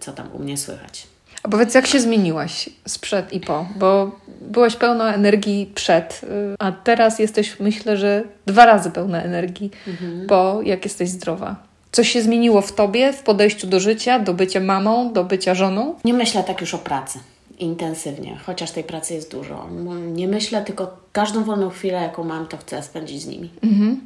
[0.00, 1.06] co tam u mnie słychać.
[1.42, 3.68] A powiedz, jak się zmieniłaś sprzed i po?
[3.76, 6.26] Bo byłaś pełna energii przed, y,
[6.58, 10.26] a teraz jesteś, myślę, że dwa razy pełna energii mhm.
[10.26, 11.65] po, jak jesteś zdrowa.
[11.96, 15.94] Coś się zmieniło w tobie, w podejściu do życia, do bycia mamą, do bycia żoną?
[16.04, 17.18] Nie myślę tak już o pracy
[17.58, 19.68] intensywnie, chociaż tej pracy jest dużo.
[20.12, 23.50] Nie myślę, tylko każdą wolną chwilę, jaką mam, to chcę spędzić z nimi.
[23.62, 24.00] Mhm.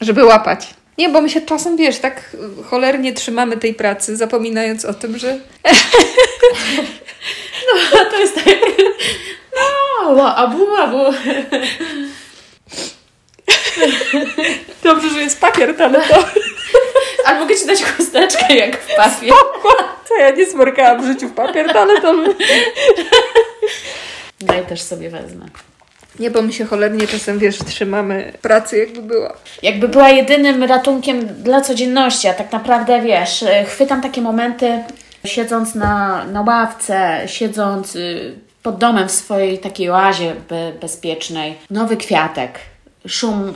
[0.00, 0.74] żeby łapać.
[0.98, 5.38] Nie, bo my się czasem, wiesz, tak cholernie trzymamy tej pracy, zapominając o tym, że...
[7.94, 8.44] No, to jest tak...
[10.16, 11.16] No, abu, abu.
[14.84, 16.40] Dobrze, że jest papier toaletowy.
[17.24, 19.34] Ale mogę Ci dać chusteczkę jak w papier.
[20.08, 22.34] Co ja nie smorkałam w życiu w papier toaletowy.
[24.40, 25.46] Daj też sobie wezmę.
[26.18, 29.36] Nie, bo my się cholernie czasem, wiesz, trzymamy pracy jakby była.
[29.62, 34.82] Jakby była jedynym ratunkiem dla codzienności, a tak naprawdę, wiesz, chwytam takie momenty,
[35.24, 41.96] siedząc na, na ławce, siedząc y, pod domem w swojej takiej oazie be, bezpiecznej, nowy
[41.96, 42.58] kwiatek,
[43.06, 43.54] szum,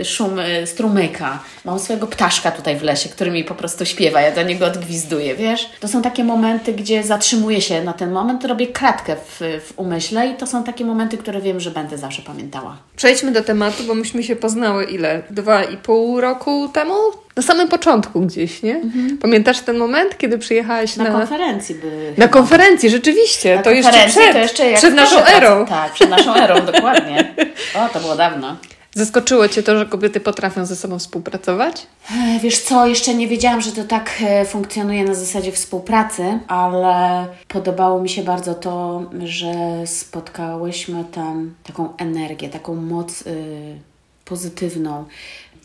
[0.00, 1.42] y, szum y, strumyka.
[1.64, 5.36] Mam swojego ptaszka tutaj w lesie, który mi po prostu śpiewa, ja do niego odgwizduję,
[5.36, 5.70] wiesz?
[5.80, 10.28] To są takie momenty, gdzie zatrzymuję się na ten moment, robię kratkę w, w umyśle
[10.28, 12.76] i to są takie momenty, które wiem, że będę zawsze pamiętała.
[12.96, 15.22] Przejdźmy do tematu, bo myśmy się poznały ile?
[15.30, 16.94] Dwa i pół roku temu?
[17.36, 18.76] Na samym początku gdzieś, nie?
[18.76, 19.18] Mhm.
[19.18, 21.04] Pamiętasz ten moment, kiedy przyjechałaś na...
[21.04, 22.14] Na konferencji by...
[22.16, 23.56] Na konferencji, rzeczywiście.
[23.56, 25.66] Na to, jeszcze przed, to jeszcze przed naszą erą.
[25.66, 27.34] Tak, przed naszą erą, dokładnie.
[27.74, 28.56] O, to było dawno.
[28.94, 31.86] Zaskoczyło Cię to, że kobiety potrafią ze sobą współpracować?
[32.10, 37.26] E, wiesz co, jeszcze nie wiedziałam, że to tak e, funkcjonuje na zasadzie współpracy, ale
[37.48, 39.52] podobało mi się bardzo to, że
[39.86, 43.78] spotkałyśmy tam taką energię, taką moc y,
[44.24, 45.04] pozytywną,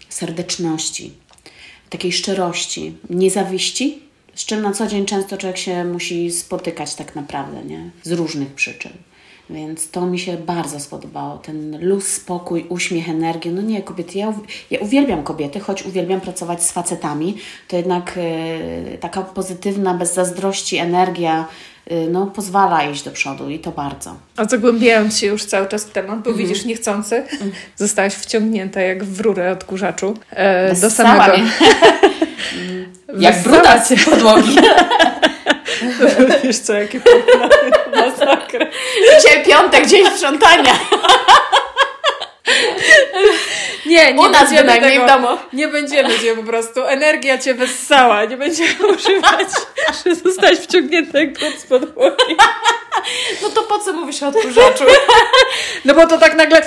[0.10, 1.13] serdeczności,
[1.95, 3.99] takiej szczerości, niezawiści,
[4.36, 7.89] z czym na co dzień często człowiek się musi spotykać tak naprawdę, nie?
[8.03, 8.91] Z różnych przyczyn.
[9.49, 11.38] Więc to mi się bardzo spodobało.
[11.38, 13.51] Ten luz, spokój, uśmiech, energię.
[13.51, 14.34] No nie, kobiety, ja,
[14.71, 20.77] ja uwielbiam kobiety, choć uwielbiam pracować z facetami, to jednak y, taka pozytywna, bez zazdrości
[20.77, 21.47] energia
[22.10, 24.15] no, pozwala iść do przodu i to bardzo.
[24.38, 26.38] A zagłębiając się już cały czas w temat, bo mm.
[26.38, 27.52] widzisz, niechcący, mm.
[27.76, 31.34] zostałaś wciągnięta jak w rurę odkurzaczu e, do samego...
[33.19, 34.56] jak brudac podłogi.
[36.43, 37.50] Wiesz co, jakie plany,
[38.10, 38.65] masakra.
[39.17, 40.74] Dzisiaj piątek, dzień sprzątania.
[43.86, 45.27] Nie, nie U nas bynajmniej w domu.
[45.53, 46.84] Nie będziemy cię po prostu.
[46.84, 48.25] Energia cię wessała.
[48.25, 49.47] Nie będziemy używać,
[50.05, 52.36] że zostać wciągnięty jak drut z podłogi.
[53.41, 54.84] No to po co mówisz o odkurzaczu?
[55.86, 56.62] No bo to tak nagle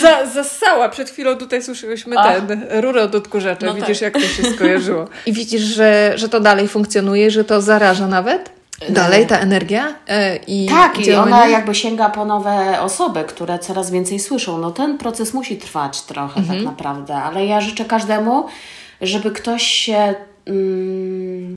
[0.00, 0.88] za, zassała.
[0.88, 2.16] Przed chwilą tutaj słyszyłyśmy
[2.48, 3.66] ten rurę od odkurzacza.
[3.66, 4.14] No widzisz, tak.
[4.14, 5.08] jak to się skojarzyło.
[5.26, 8.57] I widzisz, że, że to dalej funkcjonuje, że to zaraża nawet?
[8.88, 13.90] Dalej ta energia e, i Tak, i ona jakby sięga po nowe osoby, które coraz
[13.90, 14.58] więcej słyszą.
[14.58, 16.58] No ten proces musi trwać trochę tak mhm.
[16.58, 18.46] tak naprawdę, ale ja życzę każdemu,
[19.00, 20.14] żeby ktoś się
[20.46, 21.56] mm,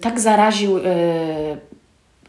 [0.00, 0.82] tak zaraził y,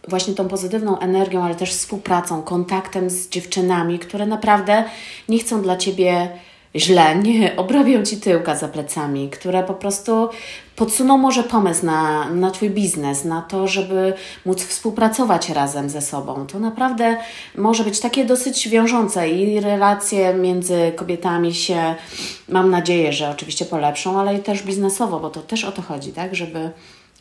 [0.07, 4.83] właśnie tą pozytywną energią, ale też współpracą, kontaktem z dziewczynami, które naprawdę
[5.29, 6.29] nie chcą dla Ciebie
[6.75, 10.29] źle, nie obrobią Ci tyłka za plecami, które po prostu
[10.75, 14.13] podsuną może pomysł na, na Twój biznes, na to, żeby
[14.45, 16.47] móc współpracować razem ze sobą.
[16.47, 17.17] To naprawdę
[17.55, 21.95] może być takie dosyć wiążące i relacje między kobietami się,
[22.49, 26.11] mam nadzieję, że oczywiście polepszą, ale i też biznesowo, bo to też o to chodzi,
[26.11, 26.69] tak, żeby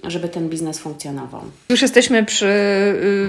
[0.05, 1.41] żeby ten biznes funkcjonował.
[1.69, 2.47] Już jesteśmy przy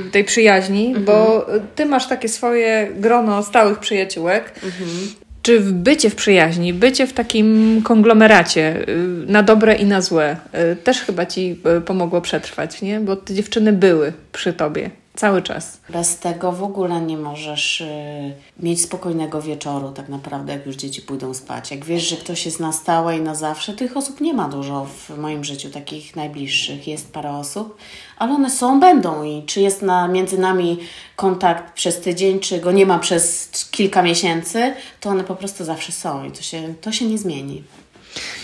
[0.07, 1.05] y, tej przyjaźni, mhm.
[1.05, 4.53] bo ty masz takie swoje grono stałych przyjaciółek.
[4.63, 5.24] Mhm.
[5.45, 10.37] Czy bycie w przyjaźni, bycie w takim konglomeracie y, na dobre i na złe
[10.71, 12.99] y, też chyba ci pomogło przetrwać, nie?
[12.99, 14.89] Bo te dziewczyny były przy tobie.
[15.15, 15.77] Cały czas.
[15.89, 21.01] Bez tego w ogóle nie możesz y, mieć spokojnego wieczoru, tak naprawdę, jak już dzieci
[21.01, 21.71] pójdą spać.
[21.71, 24.85] Jak wiesz, że ktoś jest na stałe i na zawsze, tych osób nie ma dużo
[24.85, 26.87] w moim życiu, takich najbliższych.
[26.87, 27.77] Jest parę osób,
[28.17, 30.77] ale one są, będą i czy jest na, między nami
[31.15, 35.91] kontakt przez tydzień, czy go nie ma przez kilka miesięcy, to one po prostu zawsze
[35.91, 37.63] są i to się, to się nie zmieni.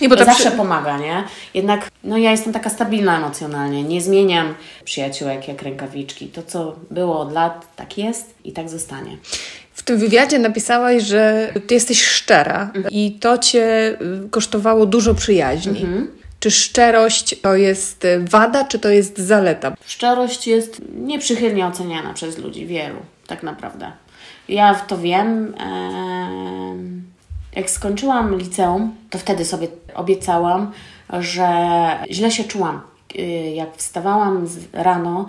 [0.02, 0.58] Nie, bo to zawsze przy...
[0.58, 1.24] pomaga, nie?
[1.54, 4.54] Jednak no ja jestem taka stabilna emocjonalnie, nie zmieniam
[4.86, 6.28] przyjaciółek jak rękawiczki.
[6.28, 9.18] To, co było od lat, tak jest i tak zostanie.
[9.74, 12.86] W tym wywiadzie napisałaś, że ty jesteś szczera mhm.
[12.92, 15.82] i to cię y, kosztowało dużo przyjaźni.
[15.82, 16.12] Mhm.
[16.40, 19.76] Czy szczerość to jest wada, czy to jest zaleta?
[19.86, 23.92] Szczerość jest nieprzychylnie oceniana przez ludzi, wielu, tak naprawdę.
[24.50, 25.54] Ja w to wiem.
[27.56, 30.72] Jak skończyłam liceum, to wtedy sobie obiecałam,
[31.20, 31.48] że
[32.12, 32.82] źle się czułam.
[33.16, 35.26] Y, jak wstawałam rano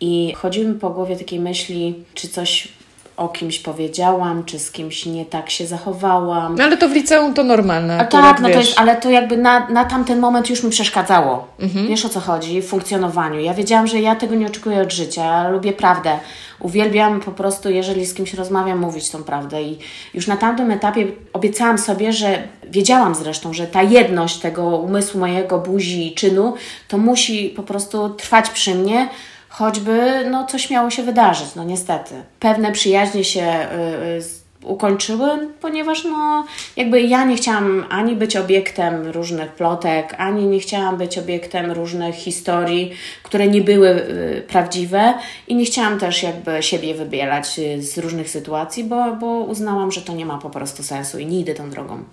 [0.00, 2.68] i chodziły mi po głowie takie myśli, czy coś
[3.16, 6.54] o kimś powiedziałam, czy z kimś nie tak się zachowałam.
[6.58, 8.00] No ale to w liceum to normalne.
[8.00, 11.48] A tak, no to jest, ale to jakby na, na tamten moment już mi przeszkadzało.
[11.60, 11.88] Mhm.
[11.88, 12.62] Wiesz o co chodzi?
[12.62, 13.40] W funkcjonowaniu.
[13.40, 15.48] Ja wiedziałam, że ja tego nie oczekuję od życia.
[15.48, 16.18] Lubię prawdę.
[16.60, 19.62] Uwielbiam po prostu, jeżeli z kimś rozmawiam, mówić tą prawdę.
[19.62, 19.78] I
[20.14, 25.58] już na tamtym etapie obiecałam sobie, że wiedziałam zresztą, że ta jedność tego umysłu mojego,
[25.58, 26.54] buzi i czynu,
[26.88, 29.08] to musi po prostu trwać przy mnie,
[29.58, 32.14] choćby no, coś miało się wydarzyć, no niestety.
[32.40, 35.28] Pewne przyjaźnie się y, y, ukończyły,
[35.60, 36.44] ponieważ no,
[36.76, 42.14] jakby ja nie chciałam ani być obiektem różnych plotek, ani nie chciałam być obiektem różnych
[42.14, 42.92] historii,
[43.22, 45.14] które nie były y, prawdziwe
[45.48, 50.00] i nie chciałam też jakby siebie wybielać y, z różnych sytuacji, bo, bo uznałam, że
[50.02, 52.04] to nie ma po prostu sensu i nie idę tą drogą.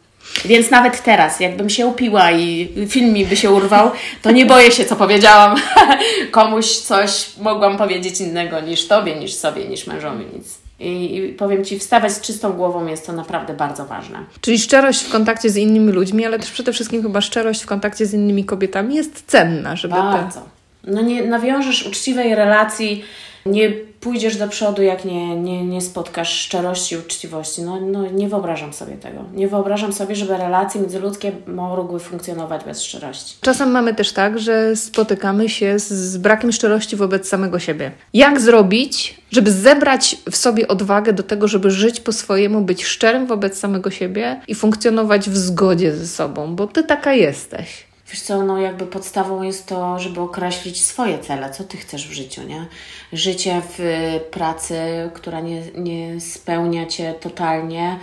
[0.46, 4.72] Więc nawet teraz, jakbym się upiła i film mi by się urwał, to nie boję
[4.72, 5.56] się, co powiedziałam.
[6.32, 10.64] Komuś coś mogłam powiedzieć innego niż tobie, niż sobie, niż mężowi, nic.
[10.80, 14.20] I, I powiem Ci, wstawać z czystą głową jest to naprawdę bardzo ważne.
[14.42, 18.06] Czyli szczerość w kontakcie z innymi ludźmi, ale też przede wszystkim chyba szczerość w kontakcie
[18.06, 20.40] z innymi kobietami jest cenna, żeby Bardzo.
[20.40, 20.92] te...
[20.92, 23.04] No nie nawiążesz uczciwej relacji,
[23.46, 23.72] nie
[24.04, 27.62] pójdziesz do przodu, jak nie, nie, nie spotkasz szczerości uczciwości.
[27.62, 29.24] No, no nie wyobrażam sobie tego.
[29.34, 33.36] Nie wyobrażam sobie, żeby relacje międzyludzkie mogły funkcjonować bez szczerości.
[33.42, 37.92] Czasem mamy też tak, że spotykamy się z, z brakiem szczerości wobec samego siebie.
[38.14, 43.28] Jak zrobić, żeby zebrać w sobie odwagę do tego, żeby żyć po swojemu, być szczerym
[43.28, 47.93] wobec samego siebie i funkcjonować w zgodzie ze sobą, bo ty taka jesteś.
[48.14, 52.12] Wiesz co, no jakby podstawą jest to, żeby określić swoje cele, co ty chcesz w
[52.12, 52.66] życiu, nie?
[53.14, 54.80] Życie w y, pracy,
[55.14, 58.00] która nie, nie spełnia cię totalnie,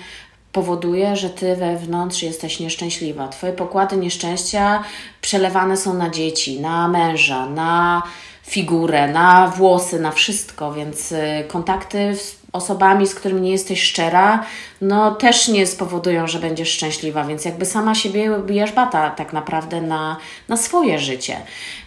[0.52, 3.28] powoduje, że ty wewnątrz jesteś nieszczęśliwa.
[3.28, 4.84] Twoje pokłady nieszczęścia
[5.20, 8.02] przelewane są na dzieci, na męża, na
[8.46, 12.16] figurę, na włosy, na wszystko, więc y, kontakty
[12.52, 14.44] osobami, z którymi nie jesteś szczera,
[14.80, 19.80] no też nie spowodują, że będziesz szczęśliwa, więc jakby sama siebie bijesz bata tak naprawdę
[19.80, 20.16] na,
[20.48, 21.36] na swoje życie.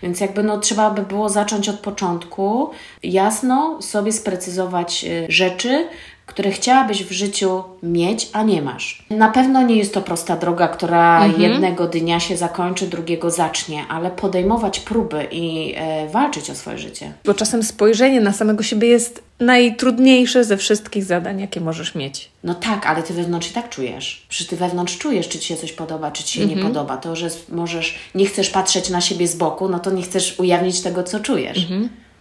[0.04, 2.70] Więc jakby no trzeba by było zacząć od początku,
[3.04, 5.88] jasno sobie sprecyzować y, rzeczy,
[6.26, 9.06] które chciałabyś w życiu mieć, a nie masz.
[9.10, 11.42] Na pewno nie jest to prosta droga, która Mhm.
[11.42, 17.14] jednego dnia się zakończy, drugiego zacznie, ale podejmować próby i e, walczyć o swoje życie.
[17.26, 22.30] Bo czasem spojrzenie na samego siebie jest najtrudniejsze ze wszystkich zadań, jakie możesz mieć.
[22.44, 24.26] No tak, ale ty wewnątrz i tak czujesz.
[24.30, 26.98] Przecież ty wewnątrz czujesz, czy ci się coś podoba, czy ci się nie podoba.
[26.98, 30.82] To, że możesz, nie chcesz patrzeć na siebie z boku, no to nie chcesz ujawnić
[30.82, 31.68] tego, co czujesz.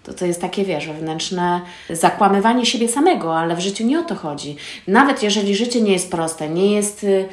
[0.02, 1.60] To to jest takie, wiesz, wewnętrzne
[1.90, 4.56] zakłamywanie siebie samego, ale w życiu nie o to chodzi.
[4.86, 7.28] Nawet jeżeli życie nie jest proste, nie jest y,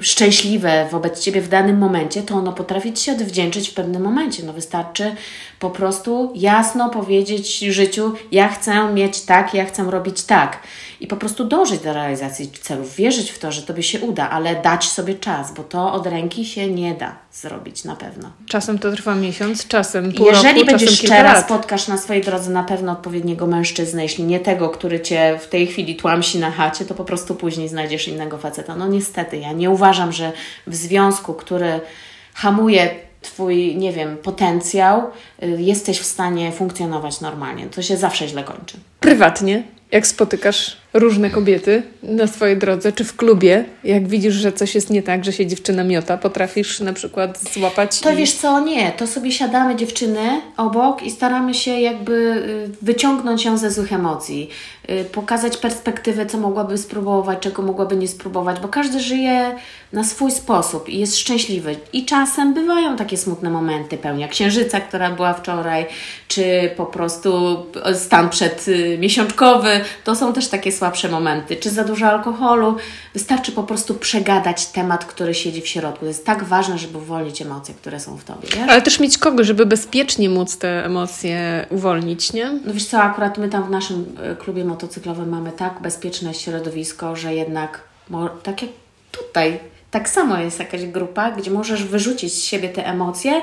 [0.00, 4.42] szczęśliwe wobec Ciebie w danym momencie, to ono potrafi Ci się odwdzięczyć w pewnym momencie.
[4.42, 5.14] No wystarczy
[5.62, 10.58] po prostu jasno powiedzieć życiu, ja chcę mieć tak, ja chcę robić tak.
[11.00, 14.62] I po prostu dążyć do realizacji celów, wierzyć w to, że Tobie się uda, ale
[14.62, 18.30] dać sobie czas, bo to od ręki się nie da zrobić na pewno.
[18.46, 21.44] Czasem to trwa miesiąc, czasem pół Jeżeli roku, będziesz czasem szczera, lat.
[21.44, 24.02] spotkasz na swojej drodze na pewno odpowiedniego mężczyznę.
[24.02, 27.68] Jeśli nie tego, który cię w tej chwili tłamsi na chacie, to po prostu później
[27.68, 28.76] znajdziesz innego faceta.
[28.76, 30.32] No niestety, ja nie uważam, że
[30.66, 31.80] w związku, który
[32.34, 35.10] hamuje Twój, nie wiem, potencjał,
[35.42, 37.66] y, jesteś w stanie funkcjonować normalnie.
[37.66, 38.76] To się zawsze źle kończy.
[39.00, 44.74] Prywatnie, jak spotykasz różne kobiety na swojej drodze, czy w klubie, jak widzisz, że coś
[44.74, 48.16] jest nie tak, że się dziewczyna miota, potrafisz na przykład złapać To i...
[48.16, 53.58] wiesz co, nie, to sobie siadamy dziewczyny obok i staramy się jakby y, wyciągnąć ją
[53.58, 54.48] ze złych emocji,
[54.90, 59.56] y, pokazać perspektywę, co mogłaby spróbować, czego mogłaby nie spróbować, bo każdy żyje
[59.92, 61.76] na swój sposób i jest szczęśliwy.
[61.92, 65.86] I czasem bywają takie smutne momenty, pełnia księżyca, która była wczoraj,
[66.28, 67.56] czy po prostu
[67.94, 72.76] stan przedmiesiączkowy, to są też takie słabsze momenty, czy za dużo alkoholu.
[73.14, 76.00] Wystarczy po prostu przegadać temat, który siedzi w środku.
[76.00, 78.68] To jest tak ważne, żeby uwolnić emocje, które są w Tobie, wiesz?
[78.68, 82.52] Ale też mieć kogoś, żeby bezpiecznie móc te emocje uwolnić, nie?
[82.64, 87.16] No wiesz co, akurat my tam w naszym e, klubie motocyklowym mamy tak bezpieczne środowisko,
[87.16, 87.80] że jednak,
[88.42, 88.70] tak jak
[89.12, 89.60] tutaj,
[89.92, 93.42] tak samo jest jakaś grupa, gdzie możesz wyrzucić z siebie te emocje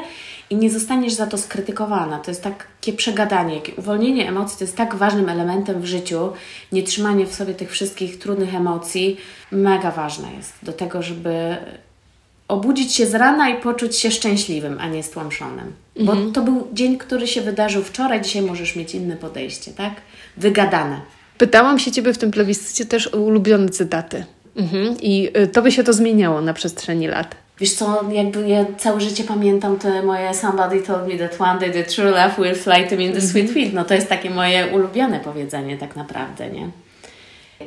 [0.49, 2.19] i nie zostaniesz za to skrytykowana.
[2.19, 6.31] To jest takie przegadanie, uwolnienie emocji to jest tak ważnym elementem w życiu,
[6.71, 9.17] nie trzymanie w sobie tych wszystkich trudnych emocji,
[9.51, 11.57] mega ważne jest do tego, żeby
[12.47, 15.73] obudzić się z rana i poczuć się szczęśliwym, a nie stłamszonym.
[15.99, 19.93] Bo to był dzień, który się wydarzył wczoraj, dzisiaj możesz mieć inne podejście, tak?
[20.37, 21.01] Wygadane.
[21.37, 24.25] Pytałam się Ciebie w tym plebiscycie też o ulubione cytaty.
[24.59, 24.97] Mhm.
[25.01, 27.35] I y, to by się to zmieniało na przestrzeni lat.
[27.59, 31.71] Wiesz co, jakby ja całe życie pamiętam te moje Somebody told me that one day
[31.71, 33.73] the true love will fly to me in the sweet field.
[33.73, 36.69] No to jest takie moje ulubione powiedzenie tak naprawdę, nie?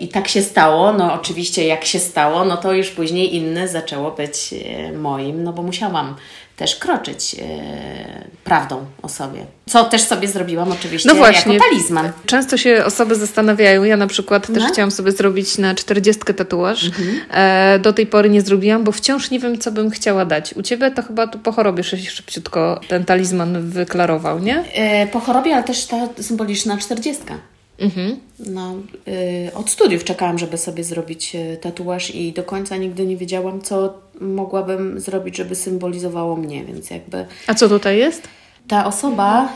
[0.00, 4.10] I tak się stało, no oczywiście jak się stało, no to już później inne zaczęło
[4.10, 6.14] być e, moim, no bo musiałam
[6.56, 9.46] też kroczyć e, prawdą o sobie.
[9.68, 11.54] Co też sobie zrobiłam oczywiście no właśnie.
[11.54, 12.12] jako talizman.
[12.26, 14.54] Często się osoby zastanawiają, ja na przykład no.
[14.54, 16.84] też chciałam sobie zrobić na czterdziestkę tatuaż.
[16.84, 17.20] Mhm.
[17.30, 20.54] E, do tej pory nie zrobiłam, bo wciąż nie wiem, co bym chciała dać.
[20.54, 24.64] U Ciebie to chyba tu po chorobie szybciutko ten talizman wyklarował, nie?
[24.74, 27.38] E, po chorobie, ale też ta symboliczna czterdziestka.
[27.78, 28.16] Mhm.
[28.38, 28.74] No,
[29.08, 33.62] y, od studiów czekałam, żeby sobie zrobić y, tatuaż i do końca nigdy nie wiedziałam,
[33.62, 37.26] co mogłabym zrobić, żeby symbolizowało mnie, więc jakby...
[37.46, 38.28] A co tutaj jest?
[38.68, 39.48] Ta osoba,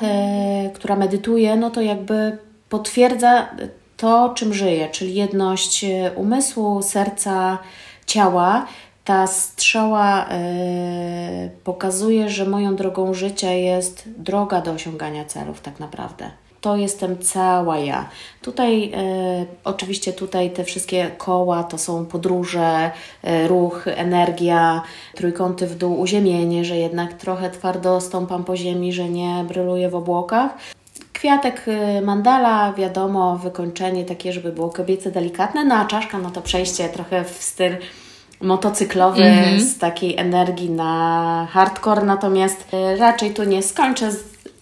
[0.67, 2.39] y, która medytuje, no to jakby
[2.69, 3.49] potwierdza
[3.97, 7.59] to, czym żyje, czyli jedność y, umysłu, serca,
[8.07, 8.67] ciała.
[9.05, 16.31] Ta strzała y, pokazuje, że moją drogą życia jest droga do osiągania celów, tak naprawdę
[16.67, 18.09] to jestem cała ja.
[18.43, 22.91] Tutaj e, oczywiście tutaj te wszystkie koła to są podróże,
[23.23, 24.83] e, ruch, energia,
[25.15, 29.95] trójkąty w dół, uziemienie, że jednak trochę twardo stąpam po ziemi, że nie bryluję w
[29.95, 30.51] obłokach.
[31.13, 36.43] Kwiatek e, mandala, wiadomo, wykończenie takie, żeby było kobiece, delikatne, no a czaszka, no to
[36.43, 37.77] przejście trochę w styl
[38.41, 39.61] motocyklowy mm -hmm.
[39.61, 44.11] z takiej energii na hardcore, natomiast e, raczej tu nie skończę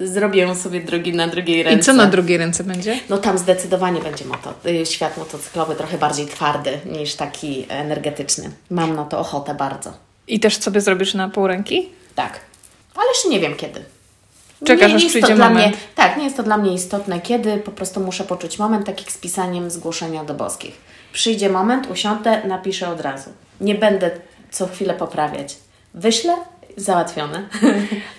[0.04, 1.80] zrobię sobie drogi na drugiej ręce.
[1.80, 3.00] I co na drugiej ręce będzie?
[3.08, 8.50] No tam zdecydowanie będzie moto, y, świat motocyklowy trochę bardziej twardy niż taki energetyczny.
[8.70, 9.92] Mam na to ochotę bardzo.
[10.28, 11.88] I też sobie zrobisz na pół ręki?
[12.14, 12.40] Tak,
[12.94, 13.84] ale jeszcze nie wiem kiedy.
[14.64, 15.54] Czekasz, nie, aż przyjdzie moment.
[15.54, 19.00] Mnie, tak, nie jest to dla mnie istotne kiedy, po prostu muszę poczuć moment, tak
[19.00, 20.74] jak z pisaniem zgłoszenia do boskich.
[21.12, 23.30] Przyjdzie moment, usiądę, napiszę od razu.
[23.60, 24.10] Nie będę
[24.50, 25.56] co chwilę poprawiać.
[25.94, 26.36] Wyślę
[26.76, 27.48] załatwione.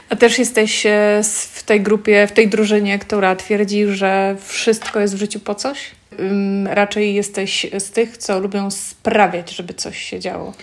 [0.09, 1.21] A też jesteś e,
[1.53, 5.91] w tej grupie, w tej drużynie, która twierdzi, że wszystko jest w życiu po coś?
[6.65, 10.53] Raczej jesteś z tych, co lubią sprawiać, żeby coś się działo.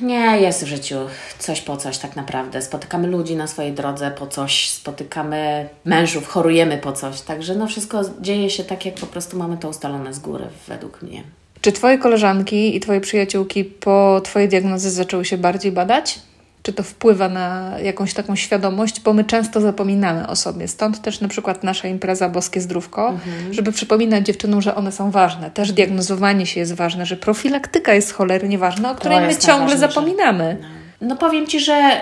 [0.00, 0.96] Nie, jest w życiu
[1.38, 2.62] coś po coś tak naprawdę.
[2.62, 7.20] Spotykamy ludzi na swojej drodze po coś, spotykamy mężów, chorujemy po coś.
[7.20, 11.02] Także no wszystko dzieje się tak, jak po prostu mamy to ustalone z góry, według
[11.02, 11.22] mnie.
[11.60, 16.18] Czy Twoje koleżanki i Twoje przyjaciółki po Twojej diagnozy zaczęły się bardziej badać?
[16.62, 20.68] Czy to wpływa na jakąś taką świadomość, bo my często zapominamy o sobie.
[20.68, 23.54] Stąd też na przykład nasza impreza Boskie Zdrówko, mhm.
[23.54, 25.50] żeby przypominać dziewczynom, że one są ważne.
[25.50, 30.56] Też diagnozowanie się jest ważne, że profilaktyka jest cholernie ważna, o której my ciągle zapominamy.
[30.60, 30.82] No.
[31.02, 32.00] No powiem Ci, że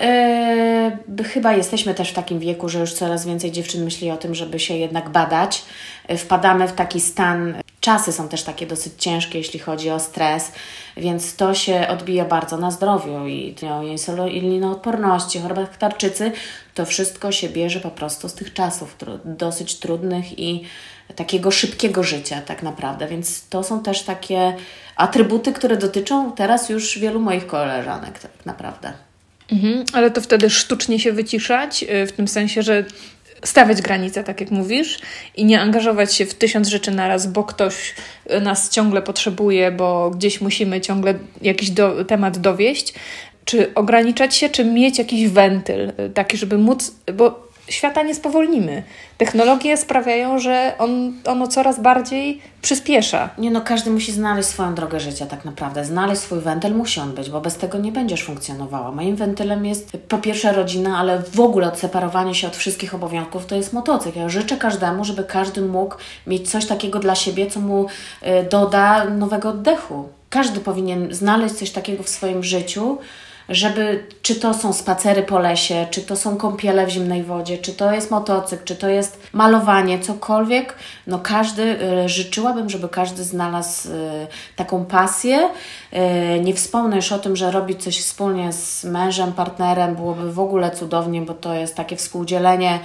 [1.17, 4.35] yy, chyba jesteśmy też w takim wieku, że już coraz więcej dziewczyn myśli o tym,
[4.35, 5.65] żeby się jednak badać.
[6.17, 10.51] Wpadamy w taki stan, czasy są też takie dosyć ciężkie, jeśli chodzi o stres,
[10.97, 16.31] więc to się odbija bardzo na zdrowiu i insulinoodporności, chorobach tarczycy.
[16.73, 20.63] To wszystko się bierze po prostu z tych czasów tru dosyć trudnych i
[21.15, 24.55] takiego szybkiego życia tak naprawdę, więc to są też takie
[24.95, 28.93] atrybuty, które dotyczą teraz już wielu moich koleżanek tak naprawdę.
[29.51, 32.85] Mhm, ale to wtedy sztucznie się wyciszać, y, w tym sensie, że
[33.45, 34.99] stawiać granice, tak jak mówisz,
[35.35, 37.93] i nie angażować się w tysiąc rzeczy naraz, bo ktoś
[38.41, 42.93] nas ciągle potrzebuje, bo gdzieś musimy ciągle jakiś do, temat dowieść.
[43.45, 48.83] Czy ograniczać się, czy mieć jakiś wentyl y, taki, żeby móc, bo świata nie spowolnimy.
[49.17, 53.29] Technologie sprawiają, że on, ono coraz bardziej przyspiesza.
[53.37, 55.85] Nie no, każdy musi znaleźć swoją drogę życia tak naprawdę.
[55.85, 58.91] Znaleźć swój wentyl musi on być, bo bez tego nie będziesz funkcjonowała.
[58.91, 63.55] Moim wentylem jest po pierwsze rodzina, ale w ogóle odseparowanie się od wszystkich obowiązków to
[63.55, 64.19] jest motocykl.
[64.19, 65.95] Ja życzę każdemu, żeby każdy mógł
[66.27, 70.09] mieć coś takiego dla siebie, co mu y, doda nowego oddechu.
[70.29, 72.97] Każdy powinien znaleźć coś takiego w swoim życiu,
[73.49, 77.73] żeby czy to są spacery po lesie, czy to są kąpiele w zimnej wodzie, czy
[77.73, 80.75] to jest motocykl, czy to jest malowanie, cokolwiek,
[81.07, 81.63] no każdy,
[82.03, 85.49] y, życzyłabym, żeby każdy znalazł y, taką pasję.
[85.93, 90.39] Y, nie wspomnę już o tym, że robić coś wspólnie z mężem, partnerem byłoby w
[90.39, 92.79] ogóle cudownie, bo to jest takie współdzielenie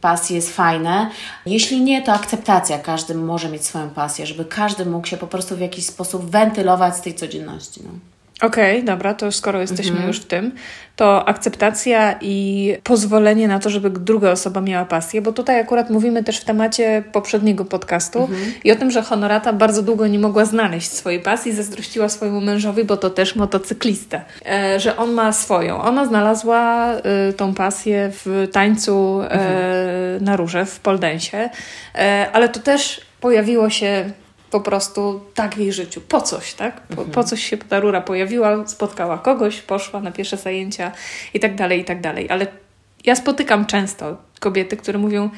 [0.00, 1.10] pasji jest fajne.
[1.46, 2.78] Jeśli nie, to akceptacja.
[2.78, 6.96] Każdy może mieć swoją pasję, żeby każdy mógł się po prostu w jakiś sposób wentylować
[6.96, 7.80] z tej codzienności.
[7.84, 8.09] No.
[8.42, 10.08] Okej, okay, dobra, to skoro jesteśmy mhm.
[10.08, 10.52] już w tym,
[10.96, 16.24] to akceptacja i pozwolenie na to, żeby druga osoba miała pasję, bo tutaj akurat mówimy
[16.24, 18.52] też w temacie poprzedniego podcastu mhm.
[18.64, 22.84] i o tym, że Honorata bardzo długo nie mogła znaleźć swojej pasji, zazdrościła swojemu mężowi,
[22.84, 25.82] bo to też motocyklista, e, że on ma swoją.
[25.82, 30.24] Ona znalazła e, tą pasję w tańcu e, mhm.
[30.24, 31.50] na róże, w poldensie,
[31.94, 34.10] e, ale to też pojawiło się
[34.50, 36.80] po prostu tak w jej życiu, po coś, tak?
[36.80, 37.10] Po, mhm.
[37.10, 40.92] po coś się ta rura pojawiła, spotkała kogoś, poszła na pierwsze zajęcia
[41.34, 42.30] i tak dalej, i tak dalej.
[42.30, 42.46] Ale
[43.04, 45.30] ja spotykam często kobiety, które mówią,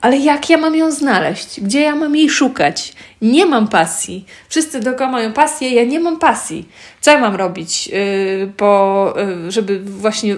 [0.00, 1.60] Ale jak ja mam ją znaleźć?
[1.60, 2.92] Gdzie ja mam jej szukać?
[3.22, 4.24] Nie mam pasji.
[4.48, 6.68] Wszyscy dookoła mają pasję, ja nie mam pasji.
[7.00, 10.36] Co ja mam robić, yy, po, yy, żeby właśnie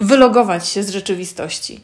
[0.00, 1.80] wylogować się z rzeczywistości?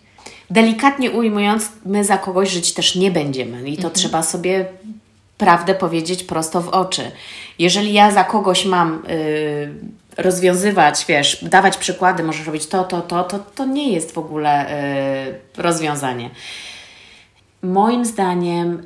[0.51, 3.95] Delikatnie ujmując, my za kogoś żyć też nie będziemy i to mhm.
[3.95, 4.65] trzeba sobie
[5.39, 7.11] prawdę powiedzieć prosto w oczy.
[7.59, 9.75] Jeżeli ja za kogoś mam yy,
[10.17, 14.67] rozwiązywać, wiesz, dawać przykłady, możesz robić to, to, to, to, to nie jest w ogóle
[15.57, 16.31] yy, rozwiązanie.
[17.63, 18.83] Moim zdaniem,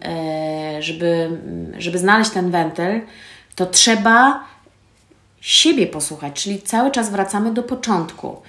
[0.75, 1.41] yy, żeby,
[1.79, 3.01] żeby znaleźć ten wentyl,
[3.55, 4.45] to trzeba
[5.41, 8.43] siebie posłuchać, czyli cały czas wracamy do początku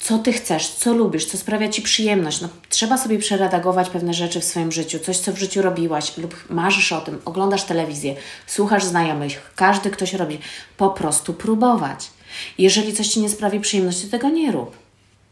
[0.00, 2.40] co ty chcesz, co lubisz, co sprawia ci przyjemność.
[2.40, 6.44] No, trzeba sobie przeredagować pewne rzeczy w swoim życiu, coś, co w życiu robiłaś lub
[6.50, 8.16] marzysz o tym, oglądasz telewizję,
[8.46, 10.38] słuchasz znajomych, każdy ktoś robi.
[10.76, 12.10] Po prostu próbować.
[12.58, 14.76] Jeżeli coś ci nie sprawi przyjemności, tego nie rób.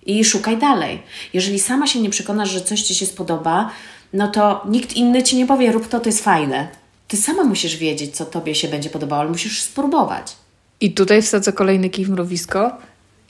[0.07, 1.03] I szukaj dalej.
[1.33, 3.71] Jeżeli sama się nie przekonasz, że coś ci się spodoba,
[4.13, 6.69] no to nikt inny ci nie powie, rób to, to jest fajne.
[7.09, 10.37] Ty sama musisz wiedzieć, co tobie się będzie podobało, ale musisz spróbować.
[10.81, 12.77] I tutaj wsadzę kolejny kij w mrowisko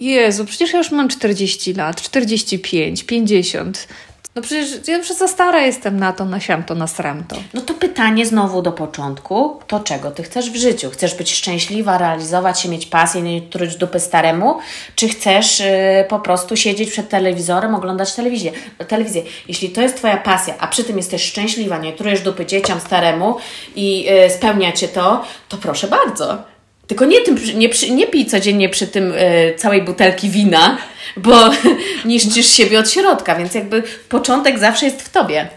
[0.04, 3.88] Jezu, przecież ja już mam 40 lat, 45, 50.
[4.34, 7.36] No przecież ja już za stara jestem na to, na siamto, na sramto.
[7.54, 9.60] No to pytanie znowu do początku.
[9.66, 10.90] To czego ty chcesz w życiu?
[10.90, 14.58] Chcesz być szczęśliwa, realizować się, mieć pasję, nie truć dupy staremu?
[14.94, 15.66] Czy chcesz yy,
[16.08, 18.52] po prostu siedzieć przed telewizorem, oglądać telewizję?
[18.88, 19.22] telewizję?
[19.48, 23.36] Jeśli to jest twoja pasja, a przy tym jesteś szczęśliwa, nie trujesz dupy dzieciom staremu
[23.76, 26.53] i yy, spełnia cię to, to proszę bardzo
[26.86, 30.78] tylko nie, tym, nie, nie pij codziennie przy tym y, całej butelki wina,
[31.16, 31.34] bo
[32.04, 35.48] niszczysz siebie od środka, więc jakby początek zawsze jest w tobie.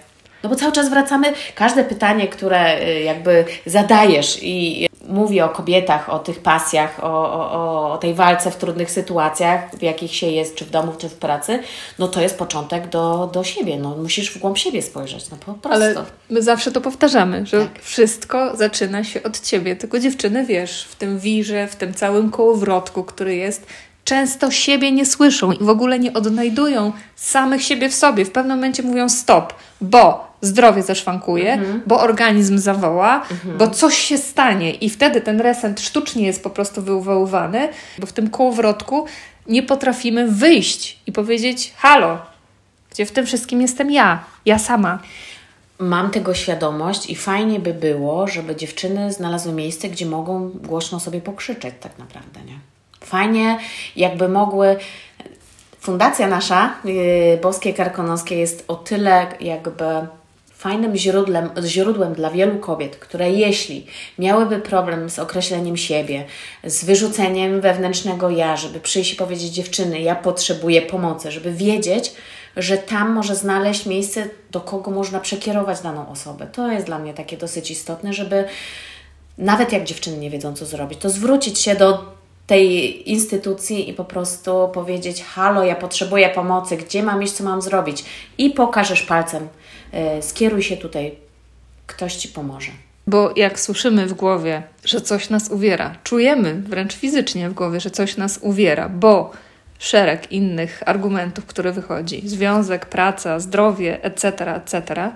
[0.44, 6.10] No bo cały czas wracamy, każde pytanie, które y, jakby zadajesz i mówi o kobietach,
[6.10, 10.56] o tych pasjach, o, o, o tej walce w trudnych sytuacjach, w jakich się jest,
[10.56, 11.60] czy w domu, czy w pracy,
[12.00, 13.78] no to jest początek do, do siebie.
[13.78, 15.84] No, musisz w głąb siebie spojrzeć, no po prostu.
[15.84, 15.96] Ale
[16.30, 17.82] my zawsze to powtarzamy, że tak.
[17.82, 19.76] wszystko zaczyna się od Ciebie.
[19.76, 23.66] Tylko dziewczyny, wiesz, w tym wirze, w tym całym kołowrotku, który jest,
[24.04, 28.26] często siebie nie słyszą i w ogóle nie odnajdują samych siebie w sobie.
[28.26, 31.82] W pewnym momencie mówią stop, bo zdrowie zaszwankuje, mhm.
[31.88, 33.58] bo organizm zawoła, mhm.
[33.58, 37.70] bo coś się stanie i wtedy ten reset sztucznie jest po prostu wywoływany,
[38.00, 39.06] bo w tym kołowrotku
[39.48, 42.18] nie potrafimy wyjść i powiedzieć halo,
[42.92, 45.00] gdzie w tym wszystkim jestem ja, ja sama.
[45.80, 51.22] Mam tego świadomość i fajnie by było, żeby dziewczyny znalazły miejsce, gdzie mogą głośno sobie
[51.22, 52.60] pokrzyczeć tak naprawdę, nie?
[53.04, 53.60] Fajnie,
[53.96, 54.78] jakby mogły
[55.88, 59.86] Fundacja nasza, yy, Boskie Karkonoskie, jest o tyle jakby
[60.58, 63.86] fajnym źródłem, źródłem dla wielu kobiet, które jeśli
[64.20, 66.26] miałyby problem z określeniem siebie,
[66.64, 72.12] z wyrzuceniem wewnętrznego ja, żeby przyjść i powiedzieć dziewczyny, ja potrzebuję pomocy, żeby wiedzieć,
[72.58, 76.48] że tam może znaleźć miejsce, do kogo można przekierować daną osobę.
[76.52, 78.46] To jest dla mnie takie dosyć istotne, żeby
[79.38, 82.17] nawet jak dziewczyny nie wiedzą, co zrobić, to zwrócić się do
[82.48, 87.62] tej instytucji i po prostu powiedzieć: Halo, ja potrzebuję pomocy, gdzie mam iść, co mam
[87.62, 88.06] zrobić?
[88.38, 89.48] I pokażesz palcem,
[89.94, 91.16] yy, skieruj się tutaj,
[91.88, 92.72] ktoś ci pomoże.
[93.08, 97.90] Bo jak słyszymy w głowie, że coś nas uwiera, czujemy wręcz fizycznie w głowie, że
[97.90, 99.32] coś nas uwiera, bo
[99.80, 105.12] szereg innych argumentów, które wychodzi związek, praca, zdrowie, etc., etc.,